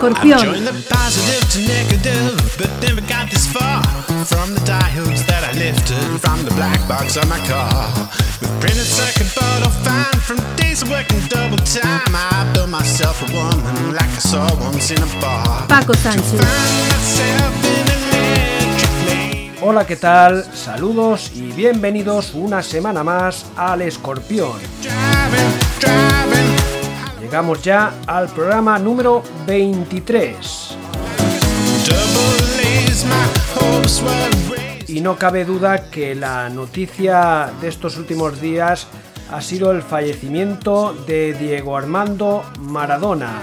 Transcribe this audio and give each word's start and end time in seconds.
Escorpión. 0.00 0.40
Join 0.40 0.64
the 0.64 0.72
positive 0.88 1.44
to 1.52 1.58
negative, 1.68 2.56
but 2.56 2.70
never 2.80 3.02
got 3.02 3.28
this 3.30 3.46
far. 3.46 3.82
From 4.24 4.54
the 4.54 4.60
diodes 4.60 5.26
that 5.26 5.44
I 5.44 5.52
lifted 5.52 6.20
from 6.20 6.42
the 6.44 6.54
black 6.54 6.80
box 6.88 7.18
on 7.18 7.28
my 7.28 7.38
car. 7.46 8.08
With 8.40 8.50
printed 8.60 8.86
circuit 8.86 9.28
board 9.34 9.62
all 9.62 9.70
fine 9.84 10.20
from 10.20 10.38
days 10.56 10.82
of 10.82 10.88
working 10.88 11.20
double 11.28 11.58
time. 11.58 12.14
I 12.14 12.50
built 12.54 12.70
myself 12.70 13.20
a 13.20 13.32
woman 13.32 13.92
like 13.92 14.08
I 14.08 14.20
saw 14.20 14.48
once 14.64 14.90
in 14.90 15.02
a 15.02 15.20
bar. 15.20 15.66
Paco 15.68 15.92
Sánchez. 15.92 16.40
Hola, 19.60 19.86
¿qué 19.86 19.96
tal? 19.96 20.46
Saludos 20.54 21.30
y 21.34 21.52
bienvenidos 21.52 22.32
una 22.32 22.62
semana 22.62 23.04
más 23.04 23.44
al 23.54 23.82
Escorpión. 23.82 24.58
Driving, 24.80 25.58
driving. 25.78 26.59
Llegamos 27.30 27.62
ya 27.62 27.94
al 28.08 28.28
programa 28.28 28.76
número 28.80 29.22
23. 29.46 30.76
Double 31.86 32.88
A's, 32.88 33.04
my 33.04 33.14
hopes 33.54 34.02
were 34.02 34.56
raised. 34.56 34.90
Y 34.90 35.00
no 35.00 35.16
cabe 35.16 35.44
duda 35.44 35.92
que 35.92 36.16
la 36.16 36.48
noticia 36.48 37.52
de 37.60 37.68
estos 37.68 37.96
últimos 37.98 38.40
días 38.40 38.88
ha 39.30 39.40
sido 39.42 39.70
el 39.70 39.82
fallecimiento 39.82 40.92
de 41.06 41.32
Diego 41.34 41.76
Armando 41.76 42.42
Maradona. 42.58 43.42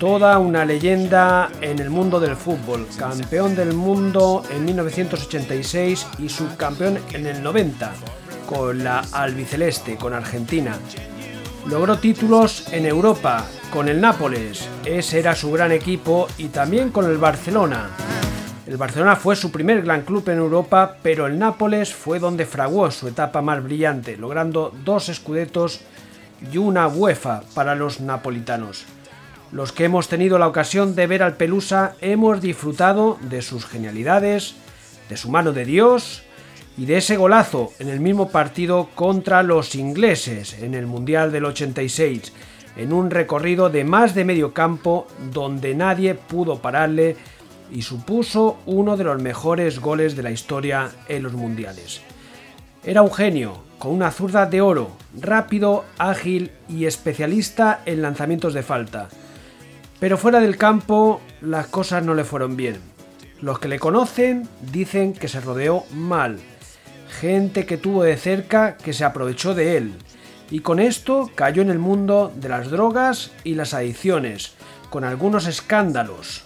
Toda 0.00 0.40
una 0.40 0.64
leyenda 0.64 1.50
en 1.60 1.78
el 1.78 1.90
mundo 1.90 2.18
del 2.18 2.34
fútbol, 2.34 2.84
campeón 2.98 3.54
del 3.54 3.74
mundo 3.74 4.42
en 4.50 4.64
1986 4.64 6.04
y 6.18 6.28
subcampeón 6.28 6.98
en 7.12 7.26
el 7.26 7.44
90 7.44 7.92
con 8.46 8.82
la 8.82 9.04
albiceleste, 9.12 9.94
con 9.94 10.14
Argentina. 10.14 10.76
Logró 11.66 11.98
títulos 11.98 12.66
en 12.72 12.84
Europa 12.84 13.46
con 13.72 13.88
el 13.88 13.98
Nápoles, 13.98 14.68
ese 14.84 15.18
era 15.18 15.34
su 15.34 15.50
gran 15.50 15.72
equipo, 15.72 16.28
y 16.36 16.48
también 16.48 16.90
con 16.90 17.06
el 17.06 17.16
Barcelona. 17.16 17.88
El 18.66 18.76
Barcelona 18.76 19.16
fue 19.16 19.34
su 19.34 19.50
primer 19.50 19.80
gran 19.80 20.02
club 20.02 20.28
en 20.28 20.38
Europa, 20.38 20.96
pero 21.02 21.26
el 21.26 21.38
Nápoles 21.38 21.94
fue 21.94 22.18
donde 22.18 22.44
fraguó 22.44 22.90
su 22.90 23.08
etapa 23.08 23.40
más 23.40 23.64
brillante, 23.64 24.18
logrando 24.18 24.74
dos 24.84 25.08
escudetos 25.08 25.80
y 26.52 26.58
una 26.58 26.86
UEFA 26.86 27.42
para 27.54 27.74
los 27.74 27.98
napolitanos. 27.98 28.84
Los 29.50 29.72
que 29.72 29.84
hemos 29.84 30.08
tenido 30.08 30.38
la 30.38 30.48
ocasión 30.48 30.94
de 30.94 31.06
ver 31.06 31.22
al 31.22 31.36
Pelusa 31.36 31.94
hemos 32.02 32.42
disfrutado 32.42 33.18
de 33.22 33.40
sus 33.40 33.64
genialidades, 33.64 34.54
de 35.08 35.16
su 35.16 35.30
mano 35.30 35.52
de 35.52 35.64
Dios 35.64 36.23
y 36.76 36.86
de 36.86 36.96
ese 36.96 37.16
golazo 37.16 37.72
en 37.78 37.88
el 37.88 38.00
mismo 38.00 38.30
partido 38.30 38.88
contra 38.94 39.42
los 39.42 39.74
ingleses 39.74 40.54
en 40.60 40.74
el 40.74 40.86
Mundial 40.86 41.30
del 41.30 41.44
86, 41.44 42.32
en 42.76 42.92
un 42.92 43.10
recorrido 43.10 43.70
de 43.70 43.84
más 43.84 44.14
de 44.14 44.24
medio 44.24 44.52
campo 44.52 45.06
donde 45.32 45.74
nadie 45.74 46.14
pudo 46.14 46.58
pararle 46.58 47.16
y 47.70 47.82
supuso 47.82 48.58
uno 48.66 48.96
de 48.96 49.04
los 49.04 49.20
mejores 49.22 49.78
goles 49.78 50.16
de 50.16 50.22
la 50.22 50.30
historia 50.30 50.90
en 51.08 51.22
los 51.22 51.32
mundiales. 51.32 52.00
Era 52.82 53.02
un 53.02 53.12
genio, 53.12 53.62
con 53.78 53.92
una 53.92 54.10
zurda 54.10 54.46
de 54.46 54.60
oro, 54.60 54.90
rápido, 55.20 55.84
ágil 55.98 56.50
y 56.68 56.86
especialista 56.86 57.80
en 57.86 58.02
lanzamientos 58.02 58.54
de 58.54 58.62
falta. 58.62 59.08
Pero 60.00 60.18
fuera 60.18 60.40
del 60.40 60.56
campo 60.56 61.20
las 61.40 61.68
cosas 61.68 62.04
no 62.04 62.14
le 62.14 62.24
fueron 62.24 62.56
bien. 62.56 62.78
Los 63.40 63.58
que 63.58 63.68
le 63.68 63.78
conocen 63.78 64.48
dicen 64.72 65.12
que 65.12 65.28
se 65.28 65.40
rodeó 65.40 65.84
mal. 65.92 66.38
Gente 67.20 67.64
que 67.64 67.76
tuvo 67.76 68.02
de 68.02 68.16
cerca 68.16 68.76
que 68.76 68.92
se 68.92 69.04
aprovechó 69.04 69.54
de 69.54 69.76
él. 69.76 69.94
Y 70.50 70.60
con 70.60 70.80
esto 70.80 71.30
cayó 71.34 71.62
en 71.62 71.70
el 71.70 71.78
mundo 71.78 72.32
de 72.34 72.48
las 72.48 72.70
drogas 72.70 73.30
y 73.44 73.54
las 73.54 73.72
adicciones, 73.74 74.52
con 74.90 75.04
algunos 75.04 75.46
escándalos. 75.46 76.44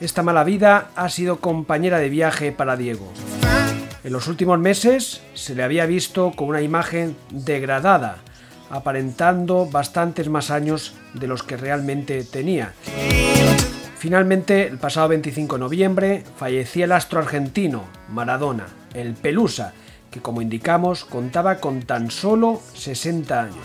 Esta 0.00 0.22
mala 0.22 0.44
vida 0.44 0.90
ha 0.96 1.08
sido 1.08 1.38
compañera 1.38 1.98
de 1.98 2.08
viaje 2.08 2.52
para 2.52 2.76
Diego. 2.76 3.12
En 4.02 4.12
los 4.12 4.26
últimos 4.26 4.58
meses 4.58 5.22
se 5.34 5.54
le 5.54 5.62
había 5.62 5.86
visto 5.86 6.32
con 6.34 6.48
una 6.48 6.60
imagen 6.60 7.16
degradada, 7.30 8.16
aparentando 8.70 9.66
bastantes 9.66 10.28
más 10.28 10.50
años 10.50 10.94
de 11.14 11.28
los 11.28 11.42
que 11.42 11.56
realmente 11.56 12.24
tenía. 12.24 12.72
Finalmente, 13.98 14.66
el 14.66 14.78
pasado 14.78 15.08
25 15.08 15.54
de 15.54 15.60
noviembre, 15.60 16.24
fallecía 16.36 16.86
el 16.86 16.92
astro 16.92 17.20
argentino, 17.20 17.84
Maradona, 18.08 18.66
el 18.94 19.12
Pelusa, 19.12 19.72
que 20.12 20.20
como 20.20 20.42
indicamos 20.42 21.04
contaba 21.04 21.56
con 21.56 21.82
tan 21.82 22.12
solo 22.12 22.60
60 22.74 23.40
años. 23.40 23.64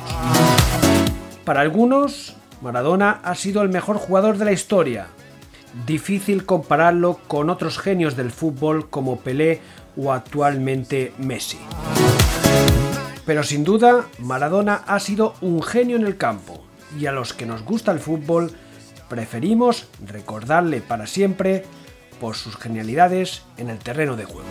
Para 1.46 1.62
algunos, 1.62 2.36
Maradona 2.62 3.20
ha 3.24 3.36
sido 3.36 3.62
el 3.62 3.70
mejor 3.70 3.98
jugador 3.98 4.38
de 4.38 4.46
la 4.46 4.54
historia. 4.54 5.08
Difícil 5.86 6.46
compararlo 6.46 7.20
con 7.28 7.52
otros 7.52 7.78
genios 7.78 8.16
del 8.16 8.32
fútbol 8.32 8.90
como 8.90 9.20
Pelé 9.20 9.62
o 9.96 10.12
actualmente 10.12 11.14
Messi. 11.20 11.60
Pero 13.26 13.44
sin 13.44 13.64
duda, 13.64 14.06
Maradona 14.20 14.84
ha 14.88 15.00
sido 15.00 15.36
un 15.42 15.62
genio 15.62 15.98
en 15.98 16.06
el 16.06 16.18
campo 16.18 16.64
y 16.98 17.06
a 17.08 17.12
los 17.12 17.34
que 17.34 17.46
nos 17.46 17.64
gusta 17.64 17.92
el 17.92 18.00
fútbol 18.00 18.54
preferimos 19.10 19.88
recordarle 20.06 20.80
para 20.82 21.08
siempre 21.08 21.66
por 22.22 22.36
sus 22.36 22.56
genialidades 22.56 23.44
en 23.58 23.70
el 23.70 23.80
terreno 23.80 24.16
de 24.16 24.26
juego. 24.26 24.48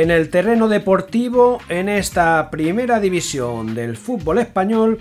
En 0.00 0.10
el 0.10 0.30
terreno 0.30 0.68
deportivo, 0.68 1.60
en 1.68 1.88
esta 1.88 2.48
primera 2.50 3.00
división 3.00 3.74
del 3.74 3.96
fútbol 3.96 4.38
español, 4.38 4.98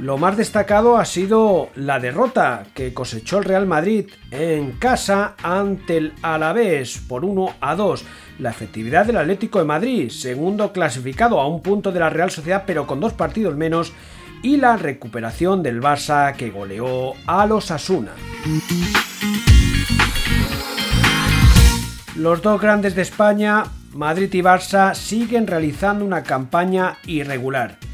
lo 0.00 0.16
más 0.16 0.38
destacado 0.38 0.96
ha 0.96 1.04
sido 1.04 1.68
la 1.74 2.00
derrota 2.00 2.64
que 2.74 2.94
cosechó 2.94 3.36
el 3.36 3.44
Real 3.44 3.66
Madrid 3.66 4.08
en 4.30 4.72
casa 4.72 5.34
ante 5.42 5.98
el 5.98 6.12
Alavés 6.22 6.98
por 7.06 7.22
1 7.22 7.56
a 7.60 7.74
2. 7.74 8.04
La 8.38 8.48
efectividad 8.48 9.04
del 9.04 9.18
Atlético 9.18 9.58
de 9.58 9.66
Madrid, 9.66 10.08
segundo 10.08 10.72
clasificado 10.72 11.38
a 11.38 11.46
un 11.46 11.60
punto 11.60 11.92
de 11.92 12.00
la 12.00 12.08
Real 12.08 12.30
Sociedad 12.30 12.64
pero 12.66 12.86
con 12.86 12.98
dos 12.98 13.12
partidos 13.12 13.56
menos, 13.56 13.92
y 14.42 14.56
la 14.56 14.78
recuperación 14.78 15.62
del 15.62 15.82
Barça 15.82 16.34
que 16.34 16.50
goleó 16.50 17.12
a 17.26 17.44
los 17.44 17.70
Asuna. 17.70 18.12
Los 22.16 22.40
dos 22.40 22.58
grandes 22.58 22.94
de 22.94 23.02
España, 23.02 23.64
Madrid 23.92 24.32
y 24.32 24.40
Barça, 24.40 24.94
siguen 24.94 25.46
realizando 25.46 26.06
una 26.06 26.22
campaña 26.22 26.96
irregular. 27.06 27.89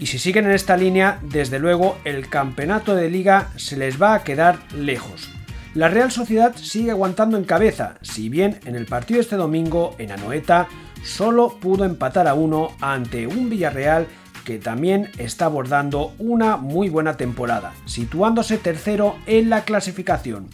Y 0.00 0.06
si 0.06 0.18
siguen 0.18 0.46
en 0.46 0.52
esta 0.52 0.78
línea, 0.78 1.20
desde 1.20 1.58
luego 1.58 1.98
el 2.04 2.30
campeonato 2.30 2.96
de 2.96 3.10
liga 3.10 3.50
se 3.56 3.76
les 3.76 4.00
va 4.00 4.14
a 4.14 4.24
quedar 4.24 4.58
lejos. 4.74 5.28
La 5.74 5.88
Real 5.88 6.10
Sociedad 6.10 6.56
sigue 6.56 6.90
aguantando 6.90 7.36
en 7.36 7.44
cabeza, 7.44 7.96
si 8.00 8.30
bien 8.30 8.58
en 8.64 8.76
el 8.76 8.86
partido 8.86 9.20
este 9.20 9.36
domingo 9.36 9.94
en 9.98 10.10
Anoeta 10.10 10.68
solo 11.04 11.58
pudo 11.60 11.84
empatar 11.84 12.28
a 12.28 12.34
uno 12.34 12.72
ante 12.80 13.26
un 13.26 13.50
Villarreal 13.50 14.06
que 14.46 14.58
también 14.58 15.10
está 15.18 15.44
abordando 15.44 16.14
una 16.18 16.56
muy 16.56 16.88
buena 16.88 17.18
temporada, 17.18 17.74
situándose 17.84 18.56
tercero 18.56 19.16
en 19.26 19.50
la 19.50 19.64
clasificación. 19.64 20.48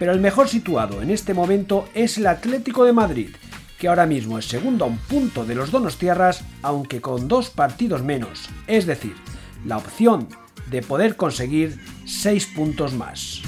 Pero 0.00 0.10
el 0.10 0.20
mejor 0.20 0.48
situado 0.48 1.00
en 1.00 1.10
este 1.10 1.32
momento 1.32 1.88
es 1.94 2.18
el 2.18 2.26
Atlético 2.26 2.84
de 2.84 2.92
Madrid, 2.92 3.30
que 3.78 3.88
ahora 3.88 4.06
mismo 4.06 4.38
es 4.38 4.46
segundo 4.46 4.84
a 4.84 4.88
un 4.88 4.98
punto 4.98 5.44
de 5.44 5.54
los 5.54 5.70
Donostiarras, 5.70 6.44
aunque 6.62 7.00
con 7.00 7.28
dos 7.28 7.50
partidos 7.50 8.02
menos, 8.02 8.48
es 8.66 8.86
decir, 8.86 9.14
la 9.64 9.78
opción 9.78 10.28
de 10.70 10.82
poder 10.82 11.16
conseguir 11.16 11.78
seis 12.06 12.46
puntos 12.46 12.94
más. 12.94 13.42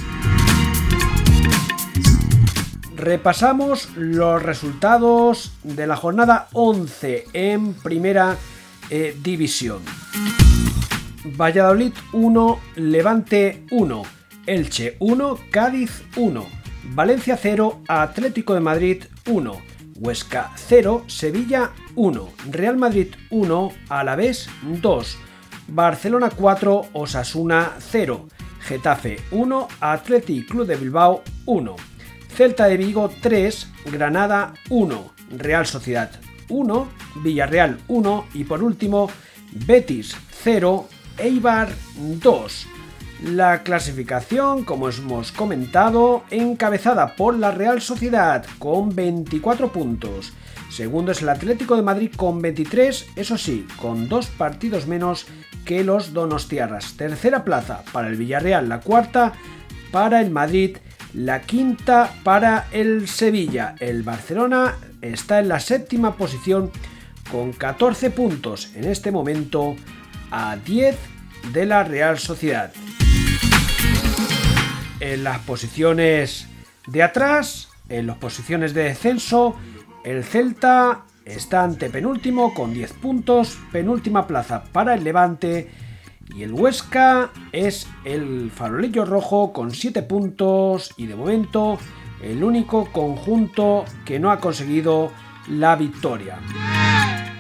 Repasamos 2.95 3.91
los 3.95 4.43
resultados 4.43 5.53
de 5.63 5.87
la 5.87 5.97
jornada 5.97 6.49
11 6.53 7.27
en 7.35 7.75
primera 7.75 8.37
eh, 8.89 9.15
división. 9.23 9.83
Valladolid 11.37 11.93
1, 12.13 12.61
Levante 12.77 13.65
1, 13.71 14.03
Elche 14.47 14.97
1, 15.01 15.39
Cádiz 15.51 16.03
1, 16.17 16.47
Valencia 16.95 17.37
0, 17.41 17.83
Atlético 17.89 18.55
de 18.55 18.61
Madrid 18.61 19.05
1, 19.27 19.61
Huesca 19.99 20.53
0, 20.57 21.05
Sevilla 21.07 21.73
1, 21.95 22.29
Real 22.51 22.77
Madrid 22.77 23.15
1, 23.31 23.73
Alavés 23.89 24.49
2, 24.63 25.19
Barcelona 25.69 26.31
4, 26.31 26.89
Osasuna 26.93 27.73
0, 27.79 28.29
Getafe 28.61 29.19
1, 29.31 29.69
Athletic 29.81 30.49
Club 30.49 30.67
de 30.67 30.77
Bilbao 30.77 31.23
1, 31.47 31.77
Celta 32.35 32.67
de 32.67 32.77
Vigo 32.77 33.11
3, 33.21 33.73
Granada 33.93 34.55
1, 34.69 35.13
Real 35.39 35.67
Sociedad 35.67 36.11
1, 36.49 36.89
Villarreal 37.23 37.79
1 37.89 38.27
y 38.35 38.45
por 38.45 38.63
último 38.63 39.11
Betis 39.53 40.17
0, 40.43 40.89
Eibar 41.19 41.69
2. 41.97 42.76
La 43.23 43.63
clasificación, 43.63 44.65
como 44.65 44.91
hemos 44.91 45.33
comentado, 45.33 46.25
encabezada 46.31 47.17
por 47.17 47.39
la 47.39 47.51
Real 47.51 47.81
Sociedad 47.81 48.45
con 48.59 48.95
24 48.95 49.73
puntos. 49.73 50.35
Segundo 50.71 51.13
es 51.13 51.23
el 51.23 51.31
Atlético 51.31 51.77
de 51.77 51.83
Madrid 51.83 52.11
con 52.15 52.43
23, 52.43 53.07
eso 53.17 53.39
sí, 53.39 53.67
con 53.81 54.09
dos 54.11 54.27
partidos 54.27 54.87
menos 54.87 55.27
que 55.65 55.83
los 55.83 56.13
Donostiarras. 56.13 56.99
Tercera 56.99 57.43
plaza 57.43 57.83
para 57.91 58.09
el 58.09 58.17
Villarreal, 58.17 58.69
la 58.69 58.81
cuarta 58.81 59.33
para 59.91 60.21
el 60.21 60.31
Madrid, 60.31 60.77
la 61.15 61.41
quinta 61.41 62.13
para 62.23 62.67
el 62.71 63.09
Sevilla. 63.09 63.77
El 63.81 64.03
Barcelona 64.03 64.77
está 65.01 65.39
en 65.39 65.49
la 65.49 65.61
séptima 65.61 66.17
posición 66.17 66.71
con 67.31 67.53
14 67.53 68.11
puntos 68.11 68.73
en 68.75 68.85
este 68.85 69.11
momento 69.11 69.75
a 70.31 70.57
10 70.57 70.99
de 71.55 71.65
la 71.65 71.83
Real 71.83 72.19
Sociedad. 72.19 72.73
En 75.01 75.25
las 75.25 75.41
posiciones 75.41 76.49
de 76.87 77.03
atrás, 77.03 77.69
en 77.89 78.07
las 78.07 78.17
posiciones 78.17 78.73
de 78.73 78.85
descenso, 78.85 79.57
el 80.05 80.25
Celta 80.25 81.05
está 81.25 81.65
ante 81.65 81.91
penúltimo 81.91 82.55
con 82.55 82.73
10 82.73 82.93
puntos, 82.95 83.59
penúltima 83.73 84.27
plaza 84.27 84.65
para 84.73 84.95
el 84.95 85.05
Levante 85.05 85.71
y 86.35 86.43
el 86.43 86.53
Huesca 86.53 87.31
es 87.53 87.87
el 88.05 88.51
farolillo 88.51 89.05
rojo 89.05 89.53
con 89.53 89.73
7 89.73 90.03
puntos 90.03 90.93
y 90.97 91.07
de 91.07 91.15
momento 91.15 91.79
el 92.23 92.43
único 92.43 92.87
conjunto 92.93 93.85
que 94.05 94.19
no 94.19 94.31
ha 94.31 94.41
conseguido 94.41 95.13
la 95.49 95.77
victoria. 95.77 96.39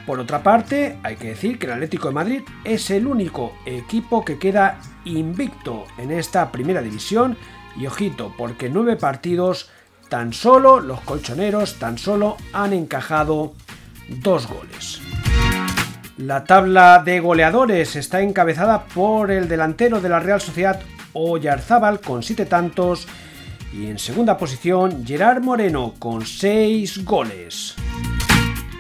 Por 0.06 0.20
otra 0.20 0.42
parte, 0.42 0.98
hay 1.02 1.16
que 1.16 1.30
decir 1.30 1.58
que 1.58 1.66
el 1.66 1.72
Atlético 1.72 2.08
de 2.08 2.14
Madrid 2.14 2.42
es 2.62 2.90
el 2.90 3.08
único 3.08 3.52
equipo 3.66 4.24
que 4.24 4.38
queda 4.38 4.78
invicto 5.04 5.84
en 5.98 6.12
esta 6.12 6.52
primera 6.52 6.80
división 6.80 7.36
y 7.76 7.86
ojito, 7.86 8.32
porque 8.38 8.70
nueve 8.70 8.94
partidos 8.94 9.68
tan 10.08 10.32
solo 10.32 10.78
los 10.80 11.00
colchoneros 11.00 11.80
tan 11.80 11.98
solo 11.98 12.36
han 12.52 12.72
encajado 12.72 13.54
dos 14.08 14.46
goles. 14.46 15.00
La 16.18 16.44
tabla 16.44 17.02
de 17.04 17.18
goleadores 17.18 17.96
está 17.96 18.20
encabezada 18.20 18.84
por 18.84 19.32
el 19.32 19.48
delantero 19.48 20.00
de 20.00 20.08
la 20.08 20.20
Real 20.20 20.40
Sociedad 20.40 20.80
Oyarzábal 21.12 22.00
con 22.00 22.22
siete 22.22 22.46
tantos 22.46 23.08
y 23.72 23.86
en 23.86 23.98
segunda 23.98 24.38
posición 24.38 25.04
Gerard 25.04 25.42
Moreno 25.42 25.94
con 25.98 26.24
seis 26.24 27.04
goles. 27.04 27.74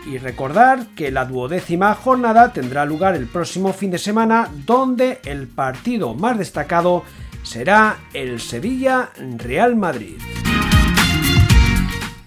Y 0.06 0.18
recordar 0.18 0.86
que 0.94 1.10
la 1.10 1.24
duodécima 1.24 1.92
jornada 1.94 2.52
tendrá 2.52 2.84
lugar 2.84 3.16
el 3.16 3.26
próximo 3.26 3.72
fin 3.72 3.90
de 3.90 3.98
semana, 3.98 4.48
donde 4.64 5.20
el 5.24 5.48
partido 5.48 6.14
más 6.14 6.38
destacado 6.38 7.02
será 7.42 7.98
el 8.12 8.40
Sevilla 8.40 9.10
Real 9.36 9.74
Madrid. 9.74 10.16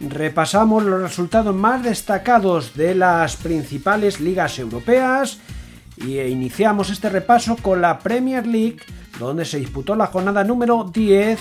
Repasamos 0.01 0.83
los 0.83 1.01
resultados 1.01 1.55
más 1.55 1.83
destacados 1.83 2.75
de 2.75 2.95
las 2.95 3.35
principales 3.37 4.19
ligas 4.19 4.59
europeas 4.59 5.39
y 5.97 6.19
iniciamos 6.19 6.89
este 6.89 7.09
repaso 7.09 7.57
con 7.57 7.81
la 7.81 7.99
Premier 7.99 8.47
League, 8.47 8.79
donde 9.19 9.45
se 9.45 9.59
disputó 9.59 9.95
la 9.95 10.07
jornada 10.07 10.43
número 10.43 10.89
10 10.93 11.39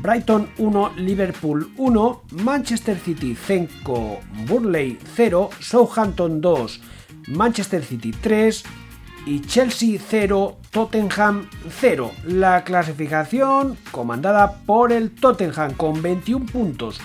Brighton 0.00 0.48
1, 0.58 0.92
Liverpool 0.96 1.70
1, 1.76 2.22
Manchester 2.42 2.98
City 2.98 3.36
5, 3.36 4.20
Burley 4.46 4.98
0, 5.14 5.50
Southampton 5.60 6.40
2, 6.40 6.80
Manchester 7.28 7.84
City 7.84 8.12
3 8.12 8.64
y 9.26 9.40
Chelsea 9.40 9.98
0, 10.00 10.58
Tottenham 10.70 11.48
0. 11.80 12.10
La 12.26 12.64
clasificación 12.64 13.76
comandada 13.90 14.62
por 14.66 14.92
el 14.92 15.10
Tottenham 15.10 15.74
con 15.74 16.02
21 16.02 16.46
puntos, 16.46 17.00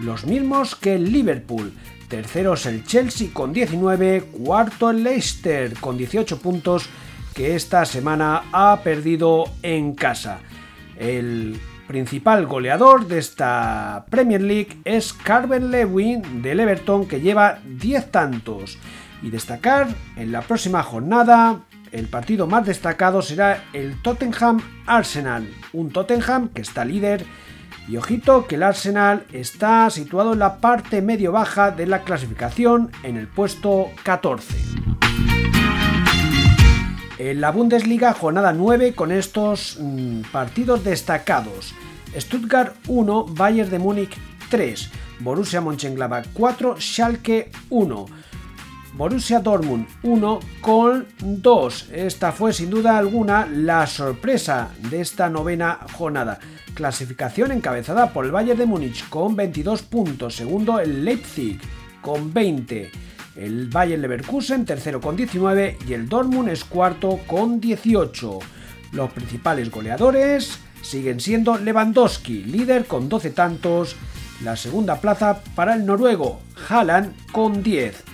los 0.00 0.26
mismos 0.26 0.74
que 0.74 0.94
el 0.96 1.10
Liverpool. 1.12 1.72
Tercero 2.08 2.54
es 2.54 2.66
el 2.66 2.84
Chelsea 2.84 3.30
con 3.32 3.54
19, 3.54 4.24
cuarto 4.32 4.90
el 4.90 5.02
Leicester 5.02 5.72
con 5.80 5.96
18 5.96 6.38
puntos 6.40 6.86
que 7.34 7.54
esta 7.54 7.86
semana 7.86 8.44
ha 8.52 8.80
perdido 8.82 9.44
en 9.62 9.94
casa. 9.94 10.40
El 10.98 11.58
principal 11.86 12.46
goleador 12.46 13.06
de 13.06 13.18
esta 13.18 14.06
Premier 14.10 14.40
League 14.40 14.78
es 14.84 15.12
Carven 15.12 15.70
Lewin 15.70 16.42
del 16.42 16.60
Everton 16.60 17.06
que 17.06 17.20
lleva 17.20 17.58
10 17.64 18.10
tantos. 18.10 18.78
Y 19.22 19.30
destacar 19.30 19.88
en 20.16 20.32
la 20.32 20.42
próxima 20.42 20.82
jornada, 20.82 21.60
el 21.92 22.08
partido 22.08 22.46
más 22.46 22.66
destacado 22.66 23.22
será 23.22 23.64
el 23.72 24.00
Tottenham 24.02 24.60
Arsenal, 24.86 25.48
un 25.72 25.90
Tottenham 25.90 26.48
que 26.48 26.62
está 26.62 26.84
líder 26.84 27.24
y 27.88 27.96
ojito 27.96 28.46
que 28.46 28.54
el 28.54 28.62
Arsenal 28.62 29.24
está 29.32 29.88
situado 29.90 30.32
en 30.32 30.38
la 30.38 30.58
parte 30.58 31.02
medio-baja 31.02 31.70
de 31.70 31.86
la 31.86 32.02
clasificación 32.02 32.90
en 33.02 33.16
el 33.16 33.28
puesto 33.28 33.90
14. 34.02 34.56
En 37.24 37.40
la 37.40 37.52
Bundesliga, 37.52 38.14
jornada 38.14 38.52
9 38.52 38.94
con 38.96 39.12
estos 39.12 39.78
mm, 39.80 40.22
partidos 40.32 40.82
destacados. 40.82 41.72
Stuttgart 42.16 42.74
1, 42.88 43.26
Bayern 43.28 43.70
de 43.70 43.78
Múnich 43.78 44.16
3, 44.50 44.90
Borussia 45.20 45.60
Mönchengladbach 45.60 46.26
4, 46.32 46.80
Schalke 46.80 47.52
1. 47.70 48.06
Borussia 48.94 49.38
Dortmund 49.38 49.86
1, 50.02 50.40
Köln 50.64 51.06
2. 51.20 51.90
Esta 51.92 52.32
fue 52.32 52.52
sin 52.52 52.70
duda 52.70 52.98
alguna 52.98 53.46
la 53.46 53.86
sorpresa 53.86 54.70
de 54.90 55.00
esta 55.00 55.30
novena 55.30 55.78
jornada. 55.92 56.40
Clasificación 56.74 57.52
encabezada 57.52 58.12
por 58.12 58.24
el 58.24 58.32
Bayern 58.32 58.58
de 58.58 58.66
Múnich 58.66 59.08
con 59.08 59.36
22 59.36 59.82
puntos, 59.82 60.34
segundo 60.34 60.80
el 60.80 61.04
Leipzig 61.04 61.60
con 62.00 62.34
20 62.34 63.11
el 63.36 63.68
Bayern 63.68 64.02
Leverkusen 64.02 64.64
tercero 64.64 65.00
con 65.00 65.16
19 65.16 65.78
y 65.86 65.92
el 65.94 66.08
Dortmund 66.08 66.48
es 66.48 66.64
cuarto 66.64 67.20
con 67.26 67.60
18. 67.60 68.38
Los 68.92 69.10
principales 69.12 69.70
goleadores 69.70 70.58
siguen 70.82 71.20
siendo 71.20 71.56
Lewandowski, 71.56 72.44
líder 72.44 72.86
con 72.86 73.08
12 73.08 73.30
tantos, 73.30 73.96
la 74.42 74.56
segunda 74.56 75.00
plaza 75.00 75.42
para 75.54 75.74
el 75.74 75.86
noruego 75.86 76.40
Haaland 76.68 77.14
con 77.32 77.62
10. 77.62 78.04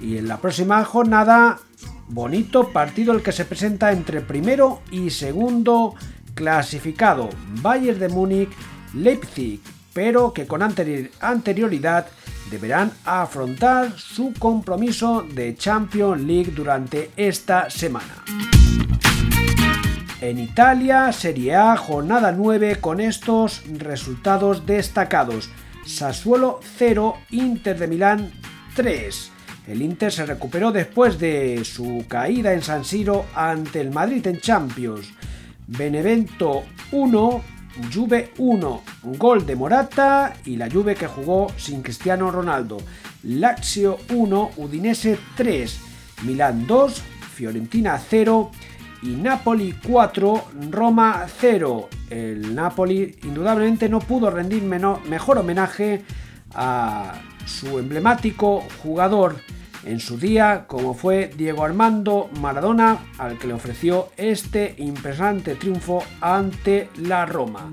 Y 0.00 0.18
en 0.18 0.28
la 0.28 0.38
próxima 0.38 0.84
jornada, 0.84 1.60
bonito 2.08 2.70
partido 2.70 3.12
el 3.12 3.22
que 3.22 3.32
se 3.32 3.44
presenta 3.44 3.92
entre 3.92 4.20
primero 4.20 4.82
y 4.90 5.10
segundo 5.10 5.94
clasificado, 6.34 7.30
Bayern 7.62 8.00
de 8.00 8.08
Múnich, 8.08 8.50
Leipzig, 8.92 9.60
pero 9.92 10.32
que 10.32 10.46
con 10.46 10.62
anterioridad 10.62 12.06
deberán 12.50 12.92
afrontar 13.04 13.98
su 13.98 14.32
compromiso 14.38 15.22
de 15.22 15.56
Champions 15.56 16.22
League 16.22 16.52
durante 16.54 17.10
esta 17.16 17.70
semana. 17.70 18.24
En 20.20 20.38
Italia, 20.38 21.12
Serie 21.12 21.54
A, 21.54 21.76
jornada 21.76 22.32
9 22.32 22.76
con 22.80 23.00
estos 23.00 23.62
resultados 23.78 24.64
destacados. 24.64 25.50
Sassuolo 25.84 26.60
0, 26.78 27.14
Inter 27.30 27.78
de 27.78 27.86
Milán 27.86 28.32
3. 28.74 29.32
El 29.66 29.82
Inter 29.82 30.12
se 30.12 30.26
recuperó 30.26 30.72
después 30.72 31.18
de 31.18 31.64
su 31.64 32.04
caída 32.08 32.52
en 32.52 32.62
San 32.62 32.84
Siro 32.84 33.26
ante 33.34 33.80
el 33.80 33.90
Madrid 33.90 34.26
en 34.26 34.40
Champions. 34.40 35.12
Benevento 35.66 36.64
1, 36.92 37.42
Juve 37.92 38.32
1, 38.38 38.82
gol 39.18 39.46
de 39.46 39.56
Morata 39.56 40.34
y 40.44 40.56
la 40.56 40.70
Juve 40.70 40.94
que 40.94 41.06
jugó 41.06 41.48
sin 41.56 41.82
Cristiano 41.82 42.30
Ronaldo. 42.30 42.78
Lazio 43.24 43.98
1, 44.10 44.50
Udinese 44.56 45.18
3, 45.36 45.80
Milán 46.24 46.66
2, 46.66 47.02
Fiorentina 47.34 47.98
0 47.98 48.50
y 49.02 49.08
Napoli 49.08 49.74
4, 49.86 50.44
Roma 50.70 51.26
0. 51.40 51.88
El 52.10 52.54
Napoli 52.54 53.16
indudablemente 53.24 53.88
no 53.88 53.98
pudo 53.98 54.30
rendir 54.30 54.62
mejor 54.62 55.38
homenaje 55.38 56.04
a 56.54 57.14
su 57.44 57.78
emblemático 57.78 58.64
jugador 58.82 59.36
en 59.86 60.00
su 60.00 60.18
día, 60.18 60.64
como 60.66 60.94
fue 60.94 61.30
Diego 61.36 61.64
Armando 61.64 62.30
Maradona, 62.40 62.98
al 63.18 63.38
que 63.38 63.46
le 63.46 63.54
ofreció 63.54 64.10
este 64.16 64.74
impresionante 64.78 65.54
triunfo 65.54 66.02
ante 66.20 66.88
la 66.96 67.26
Roma. 67.26 67.70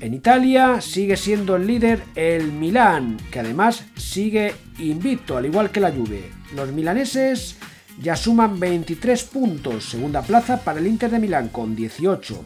En 0.00 0.14
Italia 0.14 0.80
sigue 0.80 1.16
siendo 1.16 1.54
el 1.56 1.66
líder 1.66 2.02
el 2.14 2.50
Milán, 2.52 3.18
que 3.30 3.40
además 3.40 3.84
sigue 3.96 4.54
invicto, 4.78 5.36
al 5.36 5.46
igual 5.46 5.70
que 5.70 5.80
la 5.80 5.92
Juve. 5.92 6.30
Los 6.56 6.72
milaneses 6.72 7.56
ya 8.00 8.16
suman 8.16 8.58
23 8.58 9.22
puntos, 9.24 9.90
segunda 9.90 10.22
plaza 10.22 10.60
para 10.64 10.80
el 10.80 10.86
Inter 10.86 11.10
de 11.10 11.20
Milán 11.20 11.48
con 11.48 11.76
18. 11.76 12.44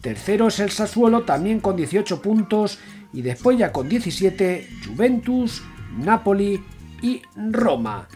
Tercero 0.00 0.48
es 0.48 0.60
el 0.60 0.70
Sassuolo 0.70 1.22
también 1.22 1.60
con 1.60 1.76
18 1.76 2.22
puntos 2.22 2.78
y 3.12 3.22
después 3.22 3.58
ya 3.58 3.72
con 3.72 3.88
17 3.88 4.68
Juventus, 4.86 5.62
Napoli 5.98 6.62
y 7.04 7.22
Roma. 7.36 8.08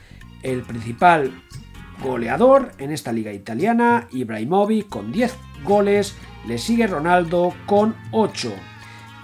El 0.42 0.62
principal 0.62 1.42
goleador 2.02 2.73
en 2.78 2.90
esta 2.90 3.12
liga 3.12 3.33
italiana, 3.33 4.09
Ibrahimovic 4.11 4.88
con 4.88 5.12
10 5.12 5.37
goles, 5.62 6.16
le 6.47 6.57
sigue 6.57 6.87
Ronaldo 6.87 7.54
con 7.66 7.95
8. 8.12 8.50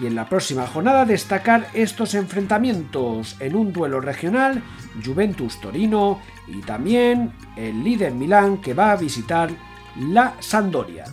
Y 0.01 0.07
en 0.07 0.17
la 0.17 0.29
próxima 0.29 0.67
jornada 0.67 1.07
destacar 1.07 1.69
estos 1.73 2.15
enfrentamientos 2.15 3.37
en 3.41 3.57
un 3.57 3.73
duelo 3.73 4.01
regional, 4.01 4.63
Juventus 5.03 5.59
Torino 5.61 6.21
y 6.47 6.61
también 6.61 7.33
el 7.57 7.83
líder 7.83 8.13
Milán 8.13 8.61
que 8.61 8.75
va 8.75 8.93
a 8.93 8.97
visitar 8.97 9.51
la 9.97 10.35
Sandoria. 10.41 11.05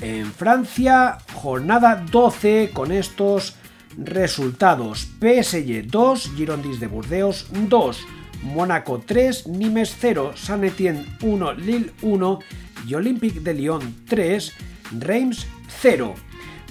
En 0.00 0.26
Francia, 0.30 1.18
jornada 1.34 2.04
12 2.08 2.70
con 2.72 2.92
estos 2.92 3.56
resultados. 3.98 5.08
PSG 5.20 5.86
2, 5.86 6.32
Girondins 6.36 6.80
de 6.80 6.86
Burdeos 6.86 7.46
2, 7.68 8.06
Mónaco 8.42 9.00
3, 9.04 9.48
Nimes 9.48 9.96
0, 10.00 10.32
Saint 10.36 10.64
Etienne 10.64 11.04
1, 11.22 11.54
Lille 11.54 11.92
1 12.02 12.38
y 12.86 12.94
Olympique 12.94 13.40
de 13.40 13.54
Lyon 13.54 13.96
3, 14.08 14.52
Reims 15.00 15.46
0. 15.80 16.14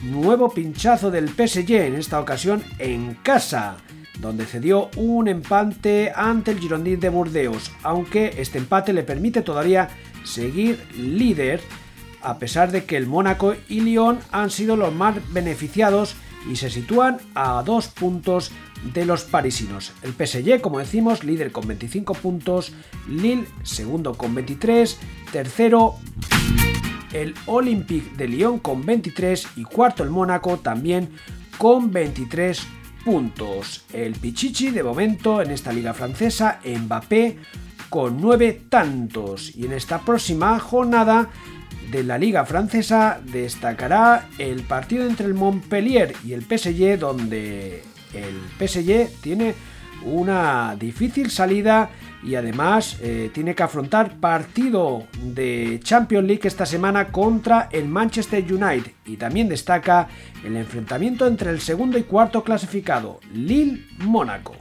Nuevo 0.04 0.54
pinchazo 0.54 1.12
del 1.12 1.30
PSG 1.30 1.72
en 1.72 1.96
esta 1.96 2.20
ocasión 2.20 2.64
en 2.80 3.16
casa, 3.16 3.78
donde 4.20 4.46
cedió 4.46 4.90
un 4.96 5.28
empate 5.28 6.12
ante 6.16 6.52
el 6.52 6.60
Girondins 6.60 7.02
de 7.02 7.10
Burdeos, 7.10 7.72
aunque 7.84 8.36
este 8.38 8.58
empate 8.60 8.94
le 8.94 9.04
permite 9.04 9.42
todavía 9.42 9.90
seguir 10.24 10.80
líder, 10.96 11.62
a 12.22 12.38
pesar 12.38 12.72
de 12.72 12.86
que 12.86 12.98
el 12.98 13.08
Mónaco 13.08 13.56
y 13.68 13.82
Lyon 13.82 14.20
han 14.32 14.50
sido 14.50 14.76
los 14.76 14.94
más 14.94 15.16
beneficiados 15.34 16.16
y 16.50 16.56
se 16.56 16.70
sitúan 16.70 17.18
a 17.36 17.62
dos 17.64 17.88
puntos 17.88 18.52
de 18.94 19.06
los 19.06 19.24
parisinos. 19.24 19.94
El 20.02 20.14
PSG, 20.14 20.62
como 20.62 20.80
decimos, 20.80 21.24
líder 21.24 21.52
con 21.52 21.68
25 21.68 22.14
puntos, 22.16 22.74
Lille 23.08 23.48
segundo 23.64 24.14
con 24.14 24.36
23, 24.36 24.98
tercero 25.32 25.96
el 27.14 27.34
Olympique 27.46 28.16
de 28.16 28.28
Lyon 28.28 28.60
con 28.60 28.86
23 28.86 29.48
y 29.56 29.64
cuarto 29.64 30.04
el 30.04 30.10
Mónaco 30.10 30.58
también 30.58 31.10
con 31.58 31.92
23 31.92 32.62
puntos. 33.04 33.86
El 33.94 34.14
Pichichi 34.14 34.70
de 34.70 34.84
momento 34.84 35.42
en 35.42 35.52
esta 35.52 35.72
liga 35.72 35.94
francesa, 35.94 36.60
Mbappé 36.64 37.38
con 37.90 38.20
9 38.20 38.64
tantos 38.70 39.56
y 39.56 39.66
en 39.66 39.74
esta 39.74 40.02
próxima 40.02 40.60
jornada 40.60 41.30
de 41.92 42.04
la 42.04 42.18
liga 42.18 42.46
francesa 42.46 43.20
destacará 43.24 44.28
el 44.38 44.64
partido 44.64 45.06
entre 45.06 45.28
el 45.28 45.34
Montpellier 45.34 46.14
y 46.26 46.34
el 46.34 46.42
PSG 46.42 47.00
donde 47.00 47.84
el 48.14 48.68
PSG 48.68 49.22
tiene 49.22 49.56
una 50.04 50.76
difícil 50.78 51.32
salida 51.32 51.90
y 52.24 52.36
además 52.36 52.98
eh, 53.02 53.30
tiene 53.34 53.56
que 53.56 53.64
afrontar 53.64 54.20
partido 54.20 55.08
de 55.22 55.80
Champions 55.84 56.28
League 56.28 56.48
esta 56.48 56.66
semana 56.66 57.08
contra 57.08 57.70
el 57.72 57.88
Manchester 57.88 58.44
United 58.44 58.92
y 59.06 59.18
también 59.18 59.50
destaca 59.50 60.08
el 60.44 60.56
enfrentamiento 60.56 61.28
entre 61.28 61.52
el 61.52 61.62
segundo 61.62 61.98
y 61.98 62.04
cuarto 62.04 62.44
clasificado, 62.44 63.20
Lille 63.34 63.86
Mónaco. 64.00 64.56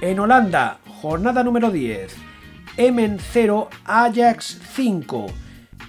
En 0.00 0.18
Holanda, 0.18 0.80
jornada 1.00 1.44
número 1.44 1.70
10, 1.70 2.31
Emen 2.76 3.18
0, 3.20 3.68
Ajax 3.84 4.60
5 4.74 5.26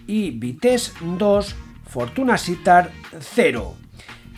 y 0.07 0.31
Vitesse 0.31 0.93
2, 1.01 1.55
Fortuna 1.87 2.37
Sittard 2.37 2.89
0. 3.19 3.75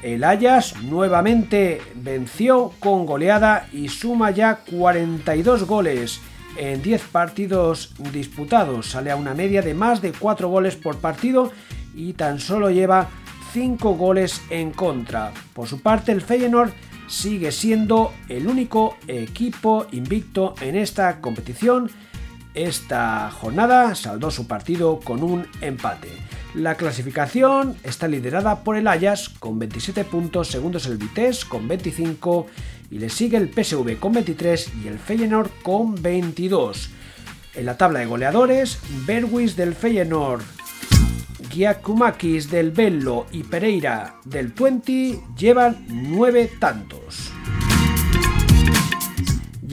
El 0.01 0.23
Ajax 0.23 0.81
nuevamente 0.83 1.81
venció 1.95 2.73
con 2.79 3.05
goleada 3.05 3.67
y 3.71 3.87
suma 3.89 4.29
ya 4.31 4.57
42 4.57 5.63
goles 5.63 6.19
en 6.57 6.81
10 6.81 7.01
partidos 7.03 7.93
disputados. 8.13 8.91
Sale 8.91 9.11
a 9.11 9.15
una 9.15 9.33
media 9.33 9.61
de 9.61 9.73
más 9.73 10.01
de 10.01 10.11
4 10.11 10.47
goles 10.47 10.75
por 10.75 10.97
partido 10.97 11.51
y 11.95 12.13
tan 12.13 12.39
solo 12.39 12.69
lleva 12.69 13.09
5 13.53 13.93
goles 13.95 14.41
en 14.49 14.71
contra. 14.71 15.31
Por 15.53 15.67
su 15.67 15.81
parte, 15.81 16.11
el 16.11 16.21
Feyenoord 16.21 16.73
sigue 17.07 17.51
siendo 17.51 18.13
el 18.29 18.47
único 18.47 18.97
equipo 19.07 19.87
invicto 19.91 20.55
en 20.61 20.75
esta 20.75 21.21
competición. 21.21 21.89
Esta 22.55 23.29
jornada 23.31 23.93
saldó 23.95 24.31
su 24.31 24.47
partido 24.47 25.01
con 25.01 25.23
un 25.23 25.45
empate. 25.59 26.07
La 26.53 26.75
clasificación 26.75 27.75
está 27.83 28.07
liderada 28.07 28.63
por 28.63 28.77
el 28.77 28.87
Ajax 28.87 29.27
con 29.27 29.59
27 29.59 30.05
puntos, 30.05 30.47
segundo 30.47 30.77
es 30.77 30.85
el 30.85 30.97
Vitesse 30.97 31.45
con 31.45 31.67
25 31.67 32.47
y 32.91 32.99
le 32.99 33.09
sigue 33.09 33.35
el 33.35 33.49
PSV 33.49 33.99
con 33.99 34.13
23 34.13 34.71
y 34.83 34.87
el 34.87 34.99
Feyenoord 34.99 35.51
con 35.63 36.01
22. 36.01 36.91
En 37.55 37.65
la 37.65 37.75
tabla 37.75 37.99
de 37.99 38.05
goleadores, 38.05 38.79
Berwis 39.05 39.57
del 39.57 39.75
Feyenoord, 39.75 40.43
Giacomakis 41.49 42.49
del 42.49 42.71
Bello 42.71 43.25
y 43.33 43.43
Pereira 43.43 44.15
del 44.23 44.53
Twente 44.53 45.19
llevan 45.37 45.85
9 45.89 46.51
tantos. 46.57 47.33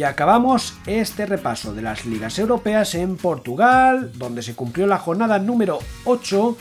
Y 0.03 0.05
acabamos 0.05 0.75
este 0.85 1.27
repaso 1.27 1.75
de 1.75 1.83
las 1.83 2.07
ligas 2.07 2.37
europeas 2.37 2.97
en 2.97 3.17
Portugal, 3.17 4.11
donde 4.17 4.43
se 4.43 4.57
cumplió 4.57 4.89
la 4.89 4.99
jornada 4.99 5.39
número 5.39 5.79
8 6.07 6.57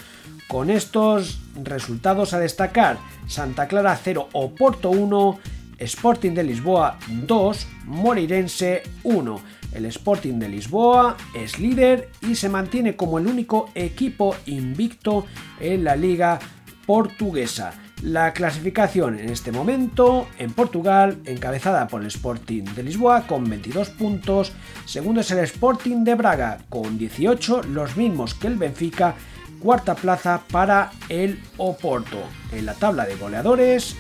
con 0.48 0.70
estos 0.70 1.40
resultados 1.64 2.36
a 2.36 2.40
destacar, 2.40 3.00
Santa 3.26 3.68
Clara 3.68 4.00
0, 4.00 4.30
Oporto 4.34 4.92
1, 4.92 5.40
Sporting 5.80 6.34
de 6.34 6.44
Lisboa 6.44 7.00
2, 7.10 7.68
Moreirense 7.86 8.84
1. 9.02 9.42
El 9.74 9.86
Sporting 9.88 10.38
de 10.38 10.48
Lisboa 10.48 11.18
es 11.34 11.58
líder 11.58 12.12
y 12.22 12.36
se 12.36 12.48
mantiene 12.48 12.96
como 12.96 13.18
el 13.18 13.26
único 13.26 13.72
equipo 13.74 14.36
invicto 14.46 15.26
en 15.60 15.84
la 15.84 15.96
liga 15.96 16.38
portuguesa. 16.86 17.74
La 18.02 18.34
clasificación 18.34 19.20
en 19.20 19.30
este 19.30 19.52
momento 19.52 20.28
en 20.40 20.52
Portugal, 20.54 21.20
encabezada 21.26 21.88
por 21.88 22.02
el 22.02 22.08
Sporting 22.08 22.64
de 22.64 22.82
Lisboa 22.82 23.28
con 23.28 23.48
22 23.48 23.92
puntos, 23.92 24.54
segundo 24.86 25.22
es 25.22 25.30
el 25.30 25.38
Sporting 25.40 26.04
de 26.04 26.16
Braga 26.16 26.58
con 26.70 26.98
18, 26.98 27.62
los 27.70 27.98
mismos 27.98 28.34
que 28.34 28.48
el 28.48 28.56
Benfica 28.56 29.14
cuarta 29.60 29.94
plaza 29.94 30.42
para 30.52 30.92
el 31.10 31.40
Oporto. 31.58 32.18
En 32.52 32.66
la 32.66 32.74
tabla 32.74 33.06
de 33.06 33.18
goleadores, 33.18 33.96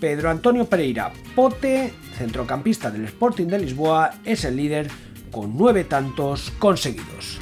Pedro 0.00 0.30
Antonio 0.30 0.66
Pereira 0.66 1.12
Pote, 1.36 1.94
centrocampista 2.18 2.90
del 2.90 3.04
Sporting 3.04 3.46
de 3.46 3.60
Lisboa, 3.60 4.14
es 4.24 4.44
el 4.44 4.56
líder 4.56 4.90
con 5.30 5.56
nueve 5.56 5.84
tantos 5.84 6.50
conseguidos. 6.58 7.38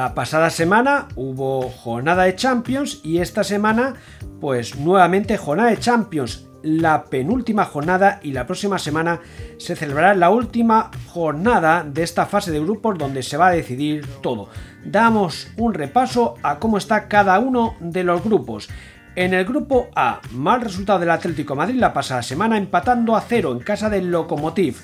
La 0.00 0.14
pasada 0.14 0.48
semana 0.48 1.08
hubo 1.14 1.68
jornada 1.68 2.22
de 2.22 2.34
Champions 2.34 3.00
y 3.04 3.18
esta 3.18 3.44
semana 3.44 3.96
pues 4.40 4.76
nuevamente 4.76 5.36
jornada 5.36 5.68
de 5.68 5.78
Champions, 5.78 6.46
la 6.62 7.04
penúltima 7.04 7.66
jornada 7.66 8.18
y 8.22 8.32
la 8.32 8.46
próxima 8.46 8.78
semana 8.78 9.20
se 9.58 9.76
celebrará 9.76 10.14
la 10.14 10.30
última 10.30 10.90
jornada 11.08 11.84
de 11.84 12.02
esta 12.02 12.24
fase 12.24 12.50
de 12.50 12.60
grupos 12.60 12.96
donde 12.96 13.22
se 13.22 13.36
va 13.36 13.48
a 13.48 13.52
decidir 13.52 14.06
todo. 14.22 14.48
Damos 14.86 15.48
un 15.58 15.74
repaso 15.74 16.36
a 16.42 16.58
cómo 16.58 16.78
está 16.78 17.06
cada 17.06 17.38
uno 17.38 17.76
de 17.80 18.02
los 18.02 18.24
grupos. 18.24 18.70
En 19.16 19.34
el 19.34 19.44
grupo 19.44 19.90
A, 19.94 20.22
mal 20.32 20.62
resultado 20.62 20.98
del 20.98 21.10
Atlético 21.10 21.56
Madrid 21.56 21.78
la 21.78 21.92
pasada 21.92 22.22
semana 22.22 22.56
empatando 22.56 23.16
a 23.16 23.20
cero 23.20 23.52
en 23.52 23.58
casa 23.58 23.90
del 23.90 24.10
Lokomotiv. 24.10 24.78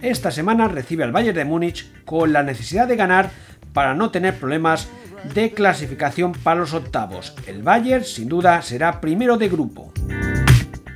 Esta 0.00 0.30
semana 0.30 0.66
recibe 0.66 1.04
al 1.04 1.12
Bayern 1.12 1.36
de 1.36 1.44
Múnich 1.44 1.92
con 2.06 2.32
la 2.32 2.42
necesidad 2.42 2.88
de 2.88 2.96
ganar 2.96 3.30
para 3.72 3.94
no 3.94 4.10
tener 4.10 4.38
problemas 4.38 4.88
de 5.34 5.52
clasificación 5.52 6.32
para 6.32 6.60
los 6.60 6.74
octavos. 6.74 7.34
El 7.46 7.62
Bayern 7.62 8.04
sin 8.04 8.28
duda 8.28 8.62
será 8.62 9.00
primero 9.00 9.36
de 9.36 9.48
grupo. 9.48 9.92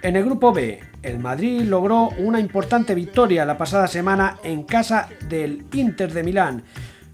En 0.03 0.17
el 0.17 0.25
grupo 0.25 0.53
B, 0.53 0.81
el 1.03 1.19
Madrid 1.19 1.63
logró 1.63 2.11
una 2.19 2.41
importante 2.41 2.95
victoria 2.95 3.45
la 3.45 3.59
pasada 3.59 3.87
semana 3.87 4.39
en 4.43 4.65
casa 4.65 5.09
del 5.29 5.65
Inter 5.73 6.13
de 6.13 6.23
Milán, 6.23 6.63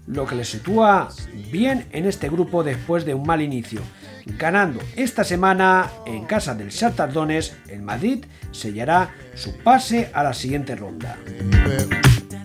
lo 0.07 0.25
que 0.25 0.35
le 0.35 0.45
sitúa 0.45 1.09
bien 1.51 1.85
en 1.91 2.05
este 2.05 2.29
grupo 2.29 2.63
después 2.63 3.05
de 3.05 3.13
un 3.13 3.25
mal 3.25 3.41
inicio. 3.41 3.81
Ganando 4.25 4.79
esta 4.95 5.23
semana 5.23 5.89
en 6.05 6.25
casa 6.25 6.55
del 6.55 6.69
Shakhtar 6.69 7.11
el 7.67 7.81
Madrid 7.81 8.25
sellará 8.51 9.13
su 9.35 9.57
pase 9.57 10.09
a 10.13 10.23
la 10.23 10.33
siguiente 10.33 10.75
ronda. 10.75 11.17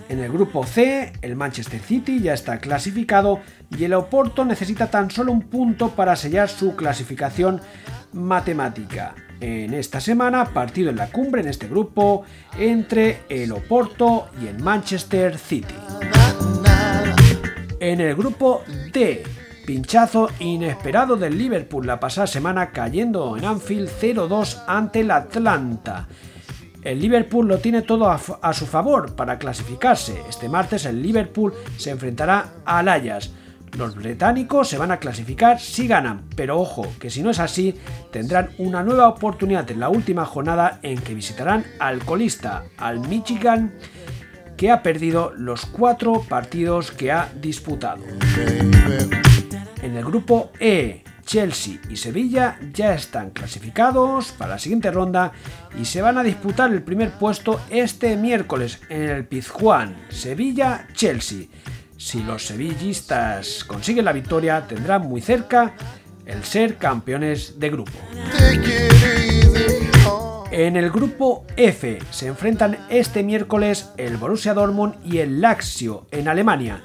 En 0.08 0.20
el 0.20 0.32
grupo 0.32 0.64
C, 0.64 1.12
el 1.20 1.36
Manchester 1.36 1.80
City 1.80 2.20
ya 2.20 2.32
está 2.32 2.58
clasificado 2.60 3.40
y 3.76 3.84
el 3.84 3.92
Oporto 3.92 4.44
necesita 4.44 4.90
tan 4.90 5.10
solo 5.10 5.32
un 5.32 5.42
punto 5.42 5.90
para 5.90 6.16
sellar 6.16 6.48
su 6.48 6.74
clasificación 6.74 7.60
matemática. 8.14 9.14
En 9.40 9.74
esta 9.74 10.00
semana, 10.00 10.46
partido 10.46 10.88
en 10.88 10.96
la 10.96 11.08
cumbre 11.08 11.42
en 11.42 11.48
este 11.48 11.68
grupo 11.68 12.24
entre 12.58 13.20
el 13.28 13.52
Oporto 13.52 14.30
y 14.42 14.46
el 14.46 14.58
Manchester 14.58 15.36
City. 15.36 15.74
En 17.78 18.00
el 18.00 18.16
grupo 18.16 18.64
D, 18.92 19.22
pinchazo 19.66 20.30
inesperado 20.40 21.16
del 21.16 21.36
Liverpool 21.36 21.86
la 21.86 22.00
pasada 22.00 22.26
semana 22.26 22.70
cayendo 22.70 23.36
en 23.36 23.44
Anfield 23.44 23.90
0-2 24.00 24.64
ante 24.66 25.00
el 25.00 25.10
Atlanta. 25.10 26.08
El 26.88 27.00
Liverpool 27.00 27.46
lo 27.46 27.58
tiene 27.58 27.82
todo 27.82 28.10
a, 28.10 28.52
su 28.54 28.64
favor 28.64 29.14
para 29.14 29.38
clasificarse. 29.38 30.22
Este 30.26 30.48
martes 30.48 30.86
el 30.86 31.02
Liverpool 31.02 31.52
se 31.76 31.90
enfrentará 31.90 32.48
al 32.64 32.88
Ajax. 32.88 33.30
Los 33.76 33.94
británicos 33.94 34.70
se 34.70 34.78
van 34.78 34.90
a 34.90 34.96
clasificar 34.96 35.60
si 35.60 35.86
ganan, 35.86 36.22
pero 36.34 36.58
ojo, 36.58 36.86
que 36.98 37.10
si 37.10 37.22
no 37.22 37.28
es 37.28 37.40
así, 37.40 37.78
tendrán 38.10 38.52
una 38.56 38.82
nueva 38.82 39.06
oportunidad 39.06 39.70
en 39.70 39.80
la 39.80 39.90
última 39.90 40.24
jornada 40.24 40.80
en 40.82 40.98
que 40.98 41.12
visitarán 41.12 41.66
al 41.78 42.02
colista, 42.06 42.64
al 42.78 43.00
Michigan, 43.00 43.74
que 44.56 44.70
ha 44.70 44.82
perdido 44.82 45.34
los 45.36 45.66
cuatro 45.66 46.22
partidos 46.26 46.90
que 46.90 47.12
ha 47.12 47.28
disputado. 47.38 48.02
En 49.82 49.94
el 49.94 50.04
grupo 50.06 50.52
E, 50.58 51.04
Chelsea 51.28 51.78
y 51.90 51.96
Sevilla 51.96 52.58
ya 52.72 52.94
están 52.94 53.30
clasificados 53.32 54.32
para 54.32 54.52
la 54.52 54.58
siguiente 54.58 54.90
ronda 54.90 55.32
y 55.78 55.84
se 55.84 56.00
van 56.00 56.16
a 56.16 56.22
disputar 56.22 56.72
el 56.72 56.82
primer 56.82 57.10
puesto 57.10 57.60
este 57.68 58.16
miércoles 58.16 58.80
en 58.88 59.02
el 59.02 59.26
Pizjuán, 59.26 59.94
Sevilla-Chelsea. 60.08 61.48
Si 61.98 62.22
los 62.22 62.46
sevillistas 62.46 63.62
consiguen 63.64 64.06
la 64.06 64.14
victoria, 64.14 64.66
tendrán 64.66 65.02
muy 65.02 65.20
cerca 65.20 65.74
el 66.24 66.44
ser 66.44 66.78
campeones 66.78 67.60
de 67.60 67.70
grupo. 67.70 67.92
En 70.50 70.76
el 70.76 70.90
grupo 70.90 71.44
F 71.58 71.98
se 72.10 72.26
enfrentan 72.26 72.78
este 72.88 73.22
miércoles 73.22 73.90
el 73.98 74.16
Borussia 74.16 74.54
Dortmund 74.54 74.94
y 75.04 75.18
el 75.18 75.42
Lazio 75.42 76.06
en 76.10 76.26
Alemania. 76.26 76.82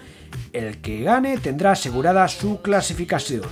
El 0.52 0.82
que 0.82 1.02
gane 1.02 1.38
tendrá 1.38 1.72
asegurada 1.72 2.28
su 2.28 2.62
clasificación, 2.62 3.44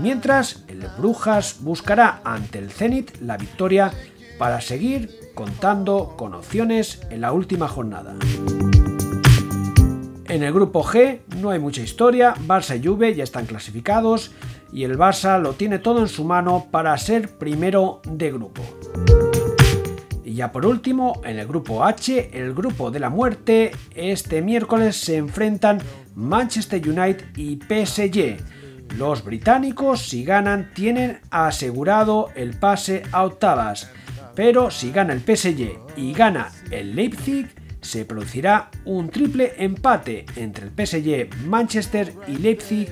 mientras 0.00 0.64
el 0.68 0.86
Brujas 0.98 1.58
buscará 1.60 2.20
ante 2.24 2.58
el 2.58 2.70
Zenit 2.70 3.20
la 3.20 3.36
victoria 3.36 3.92
para 4.38 4.60
seguir 4.60 5.10
contando 5.34 6.14
con 6.16 6.34
opciones 6.34 7.00
en 7.10 7.20
la 7.20 7.32
última 7.32 7.68
jornada. 7.68 8.14
En 10.28 10.42
el 10.42 10.52
grupo 10.52 10.82
G 10.82 11.20
no 11.40 11.50
hay 11.50 11.58
mucha 11.58 11.82
historia, 11.82 12.34
Barça 12.46 12.78
y 12.78 12.84
Juve 12.84 13.14
ya 13.14 13.24
están 13.24 13.46
clasificados 13.46 14.32
y 14.72 14.84
el 14.84 14.98
Barça 14.98 15.40
lo 15.40 15.52
tiene 15.52 15.78
todo 15.78 16.00
en 16.00 16.08
su 16.08 16.24
mano 16.24 16.66
para 16.70 16.96
ser 16.98 17.38
primero 17.38 18.02
de 18.04 18.32
grupo. 18.32 18.62
Y 20.24 20.34
ya 20.34 20.50
por 20.50 20.66
último, 20.66 21.20
en 21.24 21.38
el 21.38 21.46
grupo 21.46 21.84
H, 21.84 22.30
el 22.32 22.52
grupo 22.54 22.90
de 22.90 22.98
la 22.98 23.08
muerte, 23.08 23.70
este 23.94 24.42
miércoles 24.42 24.96
se 24.96 25.16
enfrentan 25.16 25.80
Manchester 26.16 26.86
United 26.86 27.24
y 27.36 27.56
PSG. 27.56 28.36
Los 28.94 29.24
británicos, 29.24 30.08
si 30.08 30.24
ganan, 30.24 30.70
tienen 30.74 31.20
asegurado 31.30 32.30
el 32.34 32.54
pase 32.58 33.02
a 33.12 33.24
octavas. 33.24 33.90
Pero 34.34 34.70
si 34.70 34.92
gana 34.92 35.12
el 35.12 35.20
PSG 35.20 35.78
y 35.96 36.12
gana 36.12 36.50
el 36.70 36.94
Leipzig, 36.94 37.48
se 37.80 38.04
producirá 38.04 38.70
un 38.84 39.10
triple 39.10 39.54
empate 39.58 40.26
entre 40.36 40.66
el 40.66 40.70
PSG, 40.70 41.46
Manchester 41.46 42.12
y 42.26 42.36
Leipzig 42.36 42.88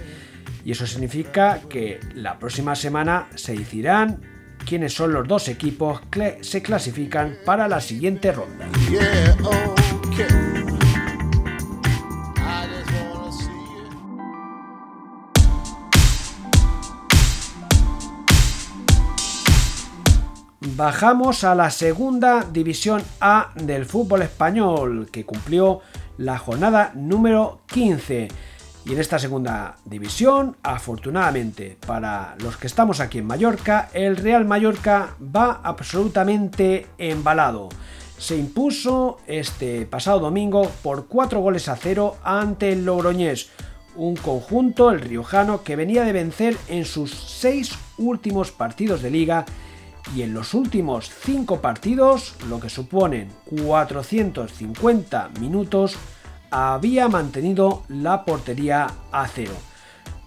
y 0.65 0.73
eso 0.73 0.87
significa 0.87 1.61
que 1.69 2.01
la 2.15 2.39
próxima 2.39 2.75
semana 2.75 3.29
se 3.35 3.55
decidirán 3.55 4.23
quiénes 4.65 4.95
son 4.95 5.13
los 5.13 5.29
dos 5.29 5.49
equipos 5.49 6.01
que 6.11 6.39
se 6.41 6.63
clasifican 6.63 7.37
para 7.45 7.69
la 7.69 7.81
siguiente 7.81 8.33
ronda. 8.33 8.67
Bajamos 20.77 21.45
a 21.45 21.55
la 21.55 21.71
segunda 21.71 22.45
división 22.53 23.01
A 23.21 23.51
del 23.55 23.87
fútbol 23.87 24.23
español, 24.23 25.09
que 25.13 25.25
cumplió 25.25 25.83
la 26.19 26.37
jornada 26.37 26.91
número 26.97 27.61
15. 27.67 28.27
Y 28.85 28.93
en 28.93 28.99
esta 28.99 29.21
segunda 29.21 29.77
división, 29.85 30.57
afortunadamente 30.65 31.79
para 31.87 32.35
los 32.41 32.57
que 32.57 32.67
estamos 32.67 32.99
aquí 32.99 33.19
en 33.19 33.27
Mallorca, 33.27 33.89
el 33.93 34.17
Real 34.17 34.47
Mallorca 34.47 35.15
va 35.21 35.61
absolutamente 35.63 36.89
embalado. 36.99 37.69
Se 38.19 38.37
impuso 38.37 39.19
este 39.29 39.87
pasado 39.87 40.19
domingo 40.19 40.69
por 40.83 41.07
4 41.07 41.39
goles 41.39 41.69
a 41.69 41.77
0 41.77 42.17
ante 42.25 42.73
el 42.73 42.85
Logroñés, 42.85 43.51
un 43.95 44.17
conjunto, 44.17 44.91
el 44.91 45.03
riojano, 45.03 45.63
que 45.63 45.77
venía 45.77 46.03
de 46.03 46.13
vencer 46.13 46.57
en 46.67 46.85
sus 46.85 47.13
6 47.13 47.79
últimos 47.99 48.51
partidos 48.51 49.03
de 49.03 49.13
liga 49.13 49.47
y 50.15 50.23
en 50.23 50.35
los 50.35 50.55
últimos 50.55 51.11
5 51.11 51.61
partidos, 51.61 52.35
lo 52.49 52.61
que 52.61 52.69
suponen 52.69 53.31
450 53.47 55.31
minutos, 55.41 55.97
había 56.51 57.09
mantenido 57.09 57.83
la 57.89 58.25
portería 58.25 58.87
a 59.11 59.27
cero. 59.27 59.55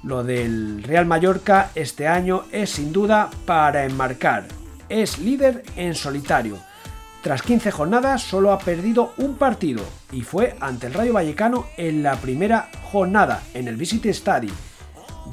Lo 0.04 0.24
del 0.24 0.84
Real 0.84 1.06
Mallorca 1.06 1.72
este 1.76 2.08
año 2.08 2.44
es 2.52 2.72
sin 2.72 2.92
duda 2.92 3.30
para 3.46 3.86
enmarcar. 3.86 4.46
Es 4.90 5.20
líder 5.20 5.64
en 5.76 5.96
solitario. 5.96 6.58
Tras 7.22 7.42
15 7.42 7.72
jornadas 7.72 8.22
solo 8.22 8.52
ha 8.52 8.60
perdido 8.60 9.14
un 9.18 9.36
partido 9.36 9.84
y 10.12 10.22
fue 10.22 10.56
ante 10.60 10.88
el 10.88 10.94
Rayo 10.94 11.14
Vallecano 11.14 11.66
en 11.78 12.04
la 12.04 12.16
primera 12.16 12.70
jornada 12.92 13.44
en 13.54 13.68
el 13.68 13.76
Visit 13.76 14.06
Stadium. 14.08 14.56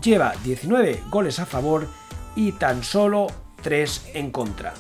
Lleva 0.02 0.32
19 0.44 1.02
goles 1.10 1.38
a 1.38 1.46
favor 1.46 1.88
y 2.34 2.52
tan 2.52 2.82
solo 2.82 3.28
3 3.64 4.10
en 4.14 4.30
contra. 4.30 4.74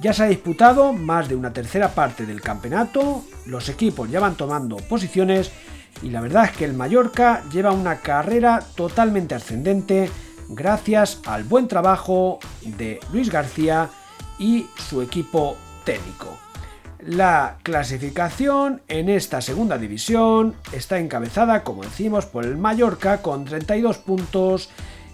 Ya 0.00 0.12
se 0.12 0.24
ha 0.24 0.26
disputado 0.26 0.92
más 0.92 1.28
de 1.28 1.36
una 1.36 1.52
tercera 1.52 1.90
parte 1.94 2.26
del 2.26 2.40
campeonato, 2.40 3.22
los 3.46 3.68
equipos 3.68 4.10
ya 4.10 4.18
van 4.18 4.36
tomando 4.36 4.76
posiciones 4.76 5.52
y 6.02 6.10
la 6.10 6.20
verdad 6.20 6.46
es 6.46 6.52
que 6.52 6.64
el 6.64 6.74
Mallorca 6.74 7.42
lleva 7.52 7.72
una 7.72 7.98
carrera 7.98 8.62
totalmente 8.74 9.34
ascendente 9.34 10.10
gracias 10.48 11.20
al 11.26 11.44
buen 11.44 11.68
trabajo 11.68 12.38
de 12.62 13.00
Luis 13.12 13.30
García 13.30 13.90
y 14.38 14.66
su 14.88 15.02
equipo 15.02 15.56
técnico. 15.84 16.38
La 17.00 17.58
clasificación 17.62 18.82
en 18.88 19.08
esta 19.08 19.40
segunda 19.40 19.78
división 19.78 20.54
está 20.72 20.98
encabezada, 20.98 21.62
como 21.62 21.84
decimos, 21.84 22.26
por 22.26 22.44
el 22.44 22.56
Mallorca 22.56 23.22
con 23.22 23.44
32 23.44 23.98
puntos 23.98 24.70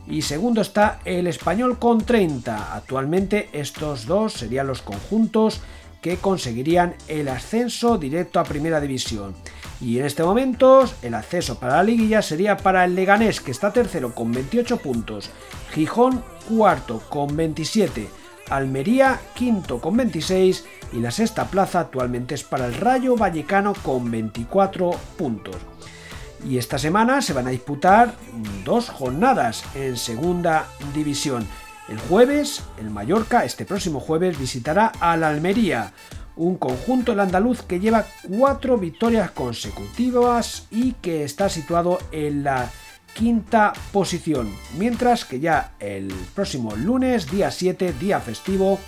y 0.06 0.22
segundo 0.22 0.60
está 0.60 1.00
el 1.04 1.26
español 1.26 1.78
con 1.78 2.04
30. 2.04 2.74
Actualmente 2.74 3.48
estos 3.52 4.06
dos 4.06 4.34
serían 4.34 4.66
los 4.66 4.82
conjuntos 4.82 5.60
que 6.02 6.18
conseguirían 6.18 6.94
el 7.08 7.28
ascenso 7.28 7.96
directo 7.96 8.38
a 8.38 8.44
primera 8.44 8.80
división. 8.80 9.34
Y 9.80 9.98
en 9.98 10.04
este 10.04 10.22
momento 10.22 10.84
el 11.02 11.14
acceso 11.14 11.58
para 11.58 11.76
la 11.76 11.82
liguilla 11.82 12.20
sería 12.20 12.56
para 12.56 12.84
el 12.84 12.94
Leganés 12.94 13.40
que 13.40 13.50
está 13.50 13.72
tercero 13.72 14.14
con 14.14 14.30
28 14.30 14.76
puntos, 14.78 15.30
Gijón 15.72 16.22
cuarto 16.48 17.00
con 17.08 17.34
27, 17.34 18.08
Almería 18.50 19.18
quinto 19.34 19.80
con 19.80 19.96
26 19.96 20.64
y 20.92 21.00
la 21.00 21.10
sexta 21.10 21.46
plaza 21.46 21.80
actualmente 21.80 22.34
es 22.34 22.44
para 22.44 22.66
el 22.66 22.74
Rayo 22.74 23.16
Vallecano 23.16 23.72
con 23.82 24.10
24 24.10 24.90
puntos. 25.16 25.56
Y 26.48 26.58
esta 26.58 26.78
semana 26.78 27.22
se 27.22 27.32
van 27.32 27.46
a 27.46 27.50
disputar 27.50 28.14
dos 28.64 28.90
jornadas 28.90 29.64
en 29.74 29.96
segunda 29.96 30.66
división. 30.94 31.46
El 31.88 31.98
jueves, 31.98 32.62
el 32.78 32.90
Mallorca, 32.90 33.44
este 33.44 33.64
próximo 33.64 34.00
jueves, 34.00 34.38
visitará 34.38 34.92
al 35.00 35.24
Almería, 35.24 35.92
un 36.36 36.56
conjunto 36.56 37.12
del 37.12 37.20
andaluz 37.20 37.62
que 37.62 37.80
lleva 37.80 38.06
cuatro 38.28 38.76
victorias 38.76 39.30
consecutivas 39.30 40.66
y 40.70 40.92
que 40.92 41.24
está 41.24 41.48
situado 41.48 41.98
en 42.12 42.44
la 42.44 42.70
quinta 43.14 43.72
posición. 43.92 44.52
Mientras 44.76 45.24
que 45.24 45.40
ya 45.40 45.74
el 45.78 46.08
próximo 46.34 46.74
lunes, 46.76 47.30
día 47.30 47.50
7, 47.50 47.94
día 48.00 48.20
festivo, 48.20 48.78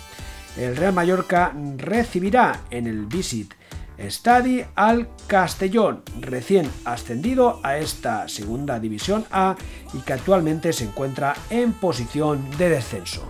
el 0.57 0.75
Real 0.75 0.93
Mallorca 0.93 1.53
recibirá 1.77 2.61
en 2.69 2.87
el 2.87 3.05
Visit 3.05 3.53
Stadi 3.99 4.63
al 4.75 5.07
Castellón, 5.25 6.03
recién 6.19 6.69
ascendido 6.85 7.59
a 7.63 7.77
esta 7.77 8.27
segunda 8.27 8.79
división 8.79 9.25
A 9.31 9.55
y 9.93 9.99
que 9.99 10.13
actualmente 10.13 10.71
se 10.73 10.85
encuentra 10.85 11.35
en 11.49 11.73
posición 11.73 12.45
de 12.57 12.69
descenso. 12.69 13.23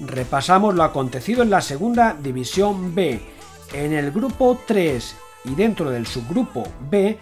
Repasamos 0.00 0.74
lo 0.74 0.84
acontecido 0.84 1.42
en 1.42 1.50
la 1.50 1.60
segunda 1.60 2.16
división 2.20 2.94
B. 2.94 3.20
En 3.74 3.92
el 3.92 4.10
grupo 4.10 4.58
3 4.66 5.16
y 5.44 5.54
dentro 5.54 5.90
del 5.90 6.06
subgrupo 6.06 6.64
B, 6.90 7.18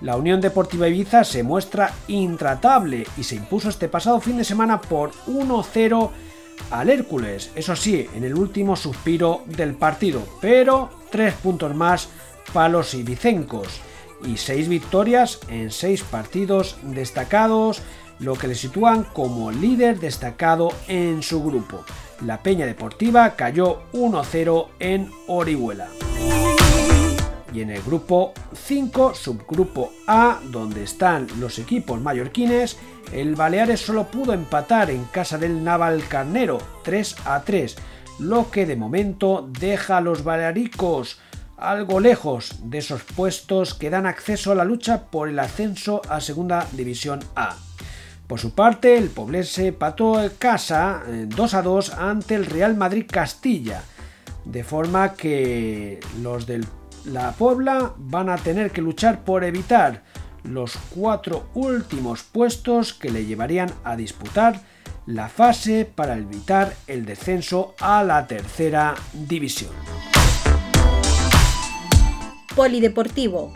la 0.00 0.16
Unión 0.16 0.40
Deportiva 0.40 0.86
Ibiza 0.86 1.24
se 1.24 1.42
muestra 1.42 1.92
intratable 2.06 3.04
y 3.16 3.24
se 3.24 3.34
impuso 3.34 3.68
este 3.68 3.88
pasado 3.88 4.20
fin 4.20 4.36
de 4.36 4.44
semana 4.44 4.80
por 4.80 5.10
1-0 5.26 6.10
al 6.70 6.90
Hércules, 6.90 7.50
eso 7.54 7.74
sí, 7.76 8.08
en 8.14 8.24
el 8.24 8.34
último 8.34 8.76
suspiro 8.76 9.42
del 9.46 9.74
partido, 9.74 10.22
pero 10.40 10.90
tres 11.10 11.34
puntos 11.34 11.74
más 11.74 12.08
para 12.52 12.68
los 12.68 12.94
ibicencos. 12.94 13.80
y 14.24 14.36
6 14.36 14.68
victorias 14.68 15.38
en 15.48 15.70
6 15.70 16.02
partidos 16.02 16.76
destacados, 16.82 17.82
lo 18.18 18.34
que 18.34 18.48
le 18.48 18.56
sitúan 18.56 19.04
como 19.04 19.52
líder 19.52 20.00
destacado 20.00 20.70
en 20.88 21.22
su 21.22 21.40
grupo. 21.40 21.84
La 22.26 22.42
Peña 22.42 22.66
Deportiva 22.66 23.36
cayó 23.36 23.82
1-0 23.92 24.66
en 24.80 25.08
Orihuela. 25.28 25.88
Y 27.54 27.62
en 27.62 27.70
el 27.70 27.82
grupo 27.82 28.32
5, 28.54 29.14
subgrupo 29.14 29.92
A, 30.06 30.40
donde 30.44 30.84
están 30.84 31.26
los 31.40 31.58
equipos 31.58 32.00
mallorquines, 32.00 32.76
el 33.12 33.34
Baleares 33.34 33.80
solo 33.80 34.08
pudo 34.08 34.32
empatar 34.32 34.90
en 34.90 35.04
casa 35.04 35.38
del 35.38 35.64
Naval 35.64 36.04
Carnero 36.08 36.58
3 36.84 37.16
a 37.24 37.42
3, 37.42 37.76
lo 38.18 38.50
que 38.50 38.66
de 38.66 38.76
momento 38.76 39.48
deja 39.50 39.96
a 39.96 40.00
los 40.00 40.24
balearicos 40.24 41.18
algo 41.56 42.00
lejos 42.00 42.54
de 42.62 42.78
esos 42.78 43.02
puestos 43.02 43.74
que 43.74 43.90
dan 43.90 44.06
acceso 44.06 44.52
a 44.52 44.54
la 44.54 44.64
lucha 44.64 45.06
por 45.06 45.28
el 45.28 45.38
ascenso 45.38 46.02
a 46.08 46.20
Segunda 46.20 46.66
División 46.72 47.20
A. 47.34 47.56
Por 48.26 48.38
su 48.38 48.54
parte, 48.54 48.96
el 48.96 49.08
Poblense 49.08 49.72
pató 49.72 50.22
en 50.22 50.30
casa 50.38 51.02
2 51.08 51.54
a 51.54 51.62
2 51.62 51.90
ante 51.94 52.34
el 52.34 52.46
Real 52.46 52.76
Madrid 52.76 53.06
Castilla, 53.10 53.82
de 54.44 54.64
forma 54.64 55.14
que 55.14 55.98
los 56.22 56.46
de 56.46 56.64
la 57.08 57.32
Puebla 57.32 57.92
van 57.96 58.28
a 58.28 58.36
tener 58.36 58.70
que 58.70 58.82
luchar 58.82 59.24
por 59.24 59.44
evitar 59.44 60.02
los 60.44 60.76
cuatro 60.94 61.48
últimos 61.54 62.22
puestos 62.22 62.92
que 62.92 63.10
le 63.10 63.24
llevarían 63.24 63.70
a 63.84 63.96
disputar 63.96 64.60
la 65.06 65.28
fase 65.28 65.84
para 65.86 66.16
evitar 66.16 66.74
el 66.86 67.06
descenso 67.06 67.74
a 67.80 68.04
la 68.04 68.26
tercera 68.26 68.94
división. 69.12 69.72
Polideportivo. 72.54 73.54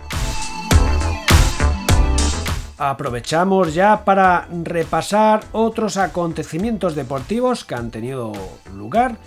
Aprovechamos 2.79 3.75
ya 3.75 4.05
para 4.05 4.49
repasar 4.51 5.45
otros 5.53 5.99
acontecimientos 5.99 6.95
deportivos 6.95 7.65
que 7.65 7.75
han 7.75 7.91
tenido 7.91 8.33
lugar 8.75 9.19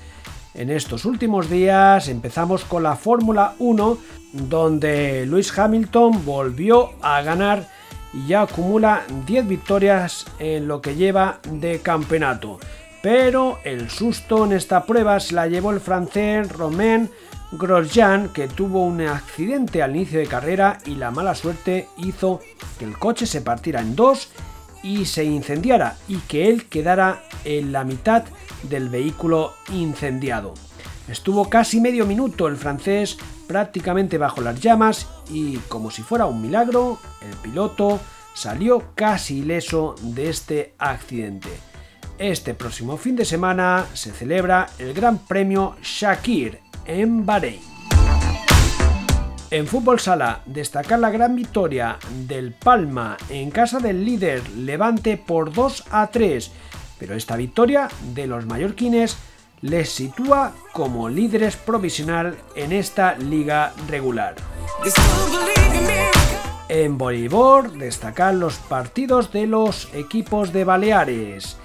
en 0.55 0.69
estos 0.69 1.05
últimos 1.05 1.49
días. 1.49 2.07
Empezamos 2.07 2.65
con 2.65 2.83
la 2.83 2.95
Fórmula 2.95 3.55
1, 3.59 3.97
donde 4.33 5.25
Lewis 5.25 5.57
Hamilton 5.57 6.25
volvió 6.25 6.91
a 7.01 7.21
ganar 7.21 7.67
y 8.13 8.27
ya 8.27 8.43
acumula 8.43 9.03
10 9.25 9.47
victorias 9.47 10.25
en 10.39 10.67
lo 10.67 10.81
que 10.81 10.95
lleva 10.95 11.39
de 11.51 11.79
campeonato. 11.79 12.59
Pero 13.01 13.59
el 13.63 13.89
susto 13.89 14.45
en 14.45 14.53
esta 14.53 14.85
prueba 14.85 15.19
se 15.19 15.35
la 15.35 15.47
llevó 15.47 15.71
el 15.71 15.79
francés 15.79 16.51
Romain 16.51 17.09
Grosjean, 17.51 18.29
que 18.29 18.47
tuvo 18.47 18.83
un 18.83 19.01
accidente 19.01 19.83
al 19.83 19.95
inicio 19.95 20.19
de 20.19 20.27
carrera 20.27 20.79
y 20.85 20.95
la 20.95 21.11
mala 21.11 21.35
suerte 21.35 21.87
hizo 21.97 22.39
que 22.79 22.85
el 22.85 22.97
coche 22.97 23.25
se 23.25 23.41
partiera 23.41 23.81
en 23.81 23.95
dos 23.95 24.29
y 24.85 25.05
se 25.05 25.23
incendiara 25.25 25.97
y 26.07 26.17
que 26.19 26.47
él 26.47 26.67
quedara 26.67 27.23
en 27.43 27.71
la 27.71 27.83
mitad 27.83 28.23
del 28.69 28.87
vehículo 28.89 29.53
incendiado. 29.73 30.53
Estuvo 31.09 31.49
casi 31.49 31.81
medio 31.81 32.05
minuto 32.05 32.47
el 32.47 32.55
francés 32.55 33.17
prácticamente 33.47 34.19
bajo 34.19 34.41
las 34.41 34.61
llamas 34.61 35.07
y 35.29 35.57
como 35.67 35.89
si 35.89 36.03
fuera 36.03 36.27
un 36.27 36.41
milagro, 36.41 36.99
el 37.21 37.35
piloto 37.37 37.99
salió 38.35 38.91
casi 38.93 39.39
ileso 39.39 39.95
de 40.01 40.29
este 40.29 40.75
accidente. 40.77 41.49
Este 42.19 42.53
próximo 42.53 42.95
fin 42.97 43.15
de 43.15 43.25
semana 43.25 43.87
se 43.93 44.11
celebra 44.11 44.69
el 44.77 44.93
Gran 44.93 45.17
Premio 45.17 45.75
Shakir 45.81 46.59
en 46.85 47.25
Bahrein. 47.25 47.74
En 49.51 49.67
fútbol 49.67 49.99
sala, 49.99 50.41
destacar 50.47 50.99
la 50.99 51.11
gran 51.11 51.35
victoria 51.35 51.99
del 52.27 52.51
Palma 52.51 53.15
en 53.29 53.51
casa 53.51 53.79
del 53.79 54.03
líder 54.03 54.41
Levante 54.49 55.17
por 55.17 55.53
2 55.53 55.83
a 55.91 56.07
3, 56.07 56.51
pero 56.97 57.13
esta 57.13 57.35
victoria 57.35 57.87
de 58.15 58.25
los 58.25 58.47
mallorquines 58.47 59.17
les 59.61 59.89
sitúa 59.89 60.53
como 60.73 61.09
líderes 61.09 61.57
provisional 61.57 62.35
en 62.55 62.71
esta 62.71 63.15
liga 63.17 63.71
regular. 63.87 64.35
En 66.67 66.97
voleibol, 66.97 67.77
destacar 67.77 68.33
los 68.33 68.55
partidos 68.55 69.31
de 69.31 69.45
los 69.45 69.93
equipos 69.93 70.53
de 70.53 70.63
Baleares. 70.63 71.57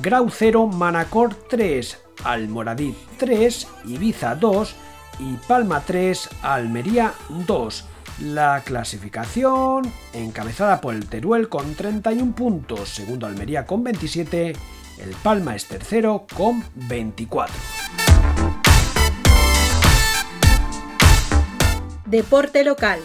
Grau 0.00 0.30
0, 0.30 0.68
Manacor 0.68 1.34
3, 1.34 1.98
Almoradí 2.22 2.94
3, 3.18 3.68
Ibiza 3.86 4.36
2 4.36 4.76
y 5.18 5.34
Palma 5.48 5.82
3, 5.84 6.28
Almería 6.42 7.12
2. 7.46 7.84
La 8.20 8.62
clasificación 8.64 9.90
encabezada 10.12 10.80
por 10.80 10.94
el 10.94 11.06
Teruel 11.06 11.48
con 11.48 11.74
31 11.74 12.34
puntos, 12.34 12.88
segundo 12.88 13.26
Almería 13.26 13.66
con 13.66 13.84
27, 13.84 14.54
el 14.98 15.10
Palma 15.22 15.54
es 15.54 15.66
tercero 15.66 16.26
con 16.34 16.64
24. 16.74 17.54
Deporte 22.06 22.64
local. 22.64 23.00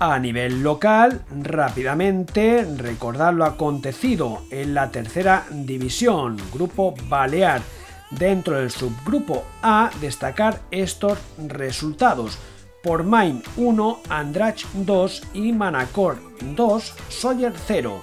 A 0.00 0.18
nivel 0.20 0.62
local, 0.62 1.24
rápidamente 1.42 2.64
recordar 2.76 3.34
lo 3.34 3.44
acontecido 3.44 4.44
en 4.50 4.72
la 4.72 4.90
tercera 4.90 5.44
división, 5.50 6.36
Grupo 6.52 6.94
Balear. 7.08 7.62
Dentro 8.10 8.58
del 8.58 8.70
subgrupo 8.70 9.44
A, 9.62 9.90
destacar 10.00 10.60
estos 10.70 11.18
resultados. 11.46 12.38
Por 12.82 13.04
Main 13.04 13.42
1, 13.56 14.00
Andrach 14.08 14.64
2 14.72 15.22
y 15.34 15.52
Manacor 15.52 16.16
2, 16.56 16.94
Sawyer 17.08 17.52
0. 17.66 18.02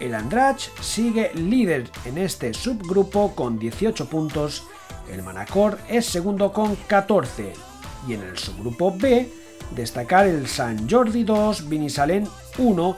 El 0.00 0.14
Andrach 0.14 0.70
sigue 0.80 1.32
líder 1.34 1.90
en 2.04 2.18
este 2.18 2.54
subgrupo 2.54 3.34
con 3.34 3.58
18 3.58 4.06
puntos, 4.06 4.64
el 5.10 5.22
Manacor 5.22 5.78
es 5.88 6.06
segundo 6.06 6.52
con 6.52 6.76
14 6.86 7.52
y 8.08 8.14
en 8.14 8.22
el 8.22 8.38
subgrupo 8.38 8.94
B 8.96 9.30
destacar 9.74 10.26
el 10.26 10.46
San 10.46 10.88
Jordi 10.88 11.24
2, 11.24 11.68
Vinisalén 11.68 12.28
1 12.58 12.96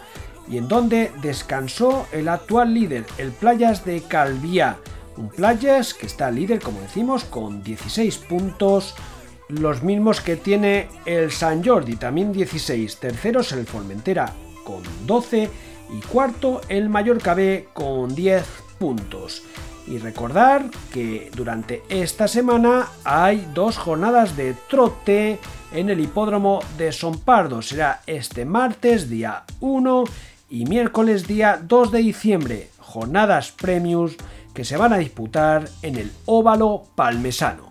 y 0.48 0.58
en 0.58 0.68
donde 0.68 1.12
descansó 1.22 2.06
el 2.12 2.28
actual 2.28 2.74
líder, 2.74 3.04
el 3.18 3.32
Playas 3.32 3.84
de 3.84 4.02
Calviá. 4.02 4.78
Un 5.16 5.28
Playas 5.28 5.94
que 5.94 6.06
está 6.06 6.30
líder, 6.30 6.60
como 6.60 6.80
decimos, 6.80 7.24
con 7.24 7.62
16 7.62 8.18
puntos, 8.18 8.94
los 9.48 9.82
mismos 9.82 10.20
que 10.20 10.36
tiene 10.36 10.88
el 11.06 11.30
San 11.30 11.64
Jordi, 11.64 11.96
también 11.96 12.32
16. 12.32 12.96
Tercero 12.98 13.40
es 13.40 13.52
el 13.52 13.66
Formentera 13.66 14.32
con 14.64 14.82
12 15.06 15.50
y 15.96 16.00
cuarto 16.06 16.60
el 16.68 16.88
Mallorca 16.88 17.34
B 17.34 17.68
con 17.72 18.14
10 18.14 18.44
puntos. 18.78 19.42
Y 19.86 19.98
recordar 19.98 20.64
que 20.92 21.30
durante 21.36 21.82
esta 21.90 22.26
semana 22.26 22.88
hay 23.04 23.46
dos 23.52 23.76
jornadas 23.76 24.34
de 24.36 24.54
trote 24.68 25.38
en 25.72 25.90
el 25.90 26.00
hipódromo 26.00 26.60
de 26.78 26.90
Sompardo. 26.90 27.60
Será 27.60 28.00
este 28.06 28.46
martes 28.46 29.10
día 29.10 29.44
1 29.60 30.04
y 30.48 30.64
miércoles 30.64 31.26
día 31.26 31.60
2 31.62 31.92
de 31.92 31.98
diciembre. 31.98 32.70
Jornadas 32.78 33.52
premius 33.52 34.16
que 34.54 34.64
se 34.64 34.76
van 34.76 34.92
a 34.92 34.98
disputar 34.98 35.68
en 35.82 35.96
el 35.96 36.12
óvalo 36.26 36.84
palmesano. 36.94 37.68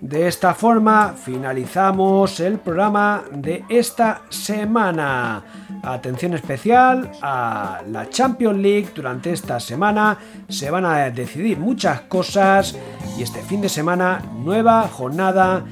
De 0.00 0.26
esta 0.26 0.52
forma 0.54 1.14
finalizamos 1.14 2.40
el 2.40 2.58
programa 2.58 3.22
de 3.30 3.64
esta 3.68 4.22
semana. 4.28 5.67
Atención 5.82 6.34
especial 6.34 7.10
a 7.22 7.82
la 7.90 8.08
Champions 8.10 8.58
League. 8.58 8.88
Durante 8.94 9.32
esta 9.32 9.60
semana 9.60 10.18
se 10.48 10.70
van 10.70 10.84
a 10.84 11.10
decidir 11.10 11.58
muchas 11.58 12.02
cosas 12.02 12.76
y 13.16 13.22
este 13.22 13.42
fin 13.42 13.60
de 13.60 13.68
semana 13.68 14.22
nueva 14.34 14.88
jornada 14.88 15.64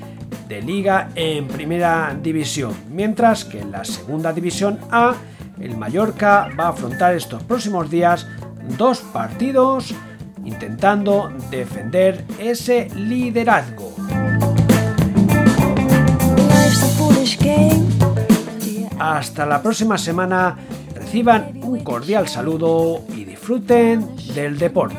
de 0.49 0.63
liga 0.63 1.11
en 1.15 1.49
primera 1.49 2.17
división. 2.21 2.75
Mientras 2.91 3.45
que 3.45 3.61
en 3.61 3.73
la 3.73 3.85
segunda 3.85 4.33
división 4.33 4.79
A 4.91 5.15
el 5.61 5.77
Mallorca 5.77 6.49
va 6.59 6.67
a 6.67 6.69
afrontar 6.69 7.15
estos 7.15 7.43
próximos 7.43 7.91
días 7.91 8.27
dos 8.79 9.01
partidos 9.01 9.95
intentando 10.45 11.33
defender 11.51 12.25
ese 12.39 12.89
liderazgo. 12.95 13.95
Hasta 18.99 19.47
la 19.47 19.63
próxima 19.63 19.99
semana, 19.99 20.57
reciban 20.95 21.61
un 21.63 21.81
cordial 21.85 22.29
saludo 22.29 23.03
y 23.15 23.25
disfruten 23.25 24.17
del 24.35 24.59
deporte. 24.59 24.99